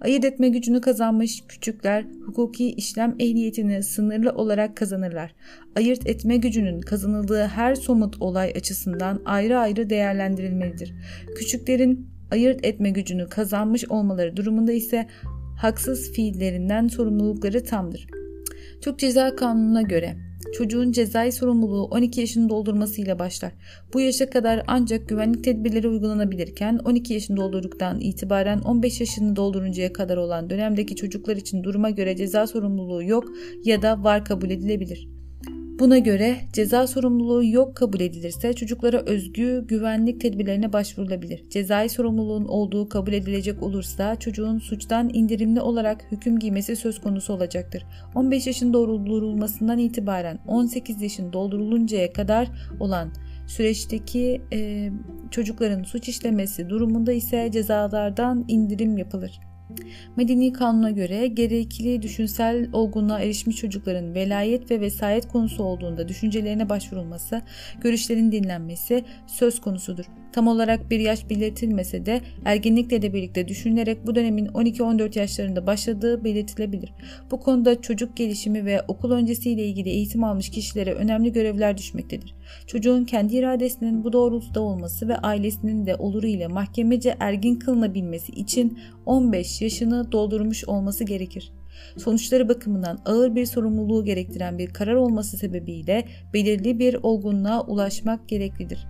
Ayırt 0.00 0.24
etme 0.24 0.48
gücünü 0.48 0.80
kazanmış 0.80 1.42
küçükler 1.48 2.04
hukuki 2.26 2.72
işlem 2.72 3.16
ehliyetini 3.18 3.82
sınırlı 3.82 4.30
olarak 4.30 4.76
kazanırlar. 4.76 5.34
Ayırt 5.76 6.06
etme 6.06 6.36
gücünün 6.36 6.80
kazanıldığı 6.80 7.44
her 7.46 7.74
somut 7.74 8.22
olay 8.22 8.52
açısından 8.56 9.22
ayrı 9.24 9.58
ayrı 9.58 9.90
değerlendirilmelidir. 9.90 10.94
Küçüklerin 11.36 12.06
ayırt 12.30 12.66
etme 12.66 12.90
gücünü 12.90 13.28
kazanmış 13.28 13.84
olmaları 13.90 14.36
durumunda 14.36 14.72
ise 14.72 15.06
haksız 15.58 16.12
fiillerinden 16.12 16.88
sorumlulukları 16.88 17.64
tamdır. 17.64 18.06
Türk 18.80 18.98
Ceza 18.98 19.36
Kanunu'na 19.36 19.82
göre 19.82 20.27
çocuğun 20.52 20.92
cezai 20.92 21.32
sorumluluğu 21.32 21.84
12 21.84 22.20
yaşını 22.20 22.48
doldurmasıyla 22.48 23.18
başlar. 23.18 23.52
Bu 23.94 24.00
yaşa 24.00 24.30
kadar 24.30 24.64
ancak 24.66 25.08
güvenlik 25.08 25.44
tedbirleri 25.44 25.88
uygulanabilirken 25.88 26.78
12 26.84 27.14
yaşını 27.14 27.36
doldurduktan 27.36 28.00
itibaren 28.00 28.58
15 28.58 29.00
yaşını 29.00 29.36
dolduruncaya 29.36 29.92
kadar 29.92 30.16
olan 30.16 30.50
dönemdeki 30.50 30.96
çocuklar 30.96 31.36
için 31.36 31.64
duruma 31.64 31.90
göre 31.90 32.16
ceza 32.16 32.46
sorumluluğu 32.46 33.02
yok 33.02 33.24
ya 33.64 33.82
da 33.82 34.04
var 34.04 34.24
kabul 34.24 34.50
edilebilir. 34.50 35.17
Buna 35.78 35.98
göre 35.98 36.36
ceza 36.52 36.86
sorumluluğu 36.86 37.44
yok 37.44 37.76
kabul 37.76 38.00
edilirse 38.00 38.52
çocuklara 38.52 38.98
özgü 38.98 39.64
güvenlik 39.66 40.20
tedbirlerine 40.20 40.72
başvurulabilir. 40.72 41.50
Cezai 41.50 41.88
sorumluluğun 41.88 42.44
olduğu 42.44 42.88
kabul 42.88 43.12
edilecek 43.12 43.62
olursa 43.62 44.16
çocuğun 44.16 44.58
suçtan 44.58 45.10
indirimli 45.14 45.60
olarak 45.60 46.04
hüküm 46.12 46.38
giymesi 46.38 46.76
söz 46.76 47.00
konusu 47.00 47.32
olacaktır. 47.32 47.86
15 48.14 48.46
yaşın 48.46 48.72
doldurulmasından 48.72 49.78
itibaren 49.78 50.38
18 50.46 51.02
yaşın 51.02 51.32
dolduruluncaya 51.32 52.12
kadar 52.12 52.48
olan 52.80 53.12
süreçteki 53.46 54.42
e, 54.52 54.90
çocukların 55.30 55.82
suç 55.82 56.08
işlemesi 56.08 56.68
durumunda 56.68 57.12
ise 57.12 57.50
cezalardan 57.52 58.44
indirim 58.48 58.98
yapılır. 58.98 59.40
Medeni 60.16 60.52
kanuna 60.52 60.90
göre 60.90 61.26
gerekli 61.26 62.02
düşünsel 62.02 62.68
olgunluğa 62.72 63.20
erişmiş 63.20 63.56
çocukların 63.56 64.14
velayet 64.14 64.70
ve 64.70 64.80
vesayet 64.80 65.28
konusu 65.28 65.62
olduğunda 65.62 66.08
düşüncelerine 66.08 66.68
başvurulması, 66.68 67.42
görüşlerin 67.80 68.32
dinlenmesi 68.32 69.04
söz 69.26 69.60
konusudur. 69.60 70.04
Tam 70.32 70.46
olarak 70.46 70.90
bir 70.90 71.00
yaş 71.00 71.30
belirtilmese 71.30 72.06
de 72.06 72.20
ergenlikle 72.44 73.02
de 73.02 73.12
birlikte 73.12 73.48
düşünülerek 73.48 74.06
bu 74.06 74.14
dönemin 74.14 74.46
12-14 74.46 75.18
yaşlarında 75.18 75.66
başladığı 75.66 76.24
belirtilebilir. 76.24 76.92
Bu 77.30 77.40
konuda 77.40 77.80
çocuk 77.80 78.16
gelişimi 78.16 78.64
ve 78.64 78.82
okul 78.88 79.10
öncesiyle 79.10 79.66
ilgili 79.66 79.88
eğitim 79.88 80.24
almış 80.24 80.50
kişilere 80.50 80.94
önemli 80.94 81.32
görevler 81.32 81.78
düşmektedir. 81.78 82.34
Çocuğun 82.66 83.04
kendi 83.04 83.36
iradesinin 83.36 84.04
bu 84.04 84.12
doğrultuda 84.12 84.60
olması 84.60 85.08
ve 85.08 85.16
ailesinin 85.16 85.86
de 85.86 85.94
oluru 85.94 86.26
ile 86.26 86.46
mahkemece 86.46 87.16
ergin 87.20 87.54
kılınabilmesi 87.54 88.32
için 88.32 88.78
15 89.06 89.62
yaşını 89.62 90.12
doldurmuş 90.12 90.64
olması 90.64 91.04
gerekir. 91.04 91.52
Sonuçları 91.96 92.48
bakımından 92.48 92.98
ağır 93.06 93.34
bir 93.34 93.46
sorumluluğu 93.46 94.04
gerektiren 94.04 94.58
bir 94.58 94.68
karar 94.68 94.94
olması 94.94 95.36
sebebiyle 95.36 96.04
belirli 96.34 96.78
bir 96.78 96.94
olgunluğa 97.02 97.66
ulaşmak 97.66 98.28
gereklidir. 98.28 98.86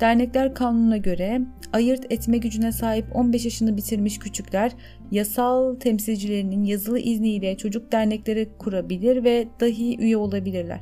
Dernekler 0.00 0.54
kanununa 0.54 0.96
göre 0.96 1.40
ayırt 1.72 2.12
etme 2.12 2.38
gücüne 2.38 2.72
sahip 2.72 3.16
15 3.16 3.44
yaşını 3.44 3.76
bitirmiş 3.76 4.18
küçükler 4.18 4.72
yasal 5.10 5.74
temsilcilerinin 5.74 6.64
yazılı 6.64 6.98
izniyle 6.98 7.56
çocuk 7.56 7.92
dernekleri 7.92 8.48
kurabilir 8.58 9.24
ve 9.24 9.48
dahi 9.60 9.98
üye 9.98 10.16
olabilirler. 10.16 10.80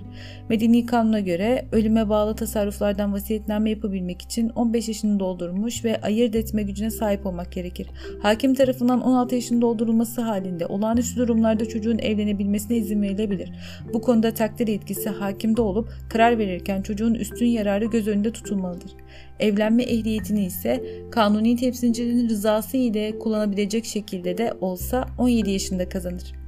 Medeni 0.48 0.86
kanuna 0.86 1.20
göre 1.20 1.66
ölüme 1.72 2.08
bağlı 2.08 2.36
tasarruflardan 2.36 3.12
vasiyetname 3.12 3.70
yapabilmek 3.70 4.22
için 4.22 4.48
15 4.48 4.88
yaşını 4.88 5.20
doldurmuş 5.20 5.84
ve 5.84 6.00
ayırt 6.00 6.34
etme 6.34 6.62
gücüne 6.62 6.90
sahip 6.90 7.26
olmak 7.26 7.52
gerekir. 7.52 7.90
Hakim 8.22 8.54
tarafından 8.54 9.00
16 9.00 9.34
yaşını 9.34 9.60
doldurulması 9.60 10.20
halinde 10.20 10.66
olağanüstü 10.66 11.16
durumlarda 11.20 11.68
çocuğun 11.68 11.98
evlenebilmesine 11.98 12.76
izin 12.76 13.02
verilebilir. 13.02 13.52
Bu 13.92 14.00
konuda 14.00 14.34
takdir 14.34 14.68
yetkisi 14.68 15.08
hakimde 15.08 15.62
olup 15.62 15.88
karar 16.08 16.38
verirken 16.38 16.82
çocuğun 16.82 17.14
üstün 17.14 17.46
yararı 17.46 17.84
göz 17.84 18.08
önünde 18.08 18.32
tutulmalıdır. 18.32 19.03
Evlenme 19.40 19.82
ehliyetini 19.82 20.44
ise 20.44 20.84
kanuni 21.10 21.56
temsilcinin 21.56 22.28
rızası 22.28 22.76
ile 22.76 23.18
kullanabilecek 23.18 23.84
şekilde 23.84 24.38
de 24.38 24.52
olsa 24.60 25.06
17 25.18 25.50
yaşında 25.50 25.88
kazanır. 25.88 26.43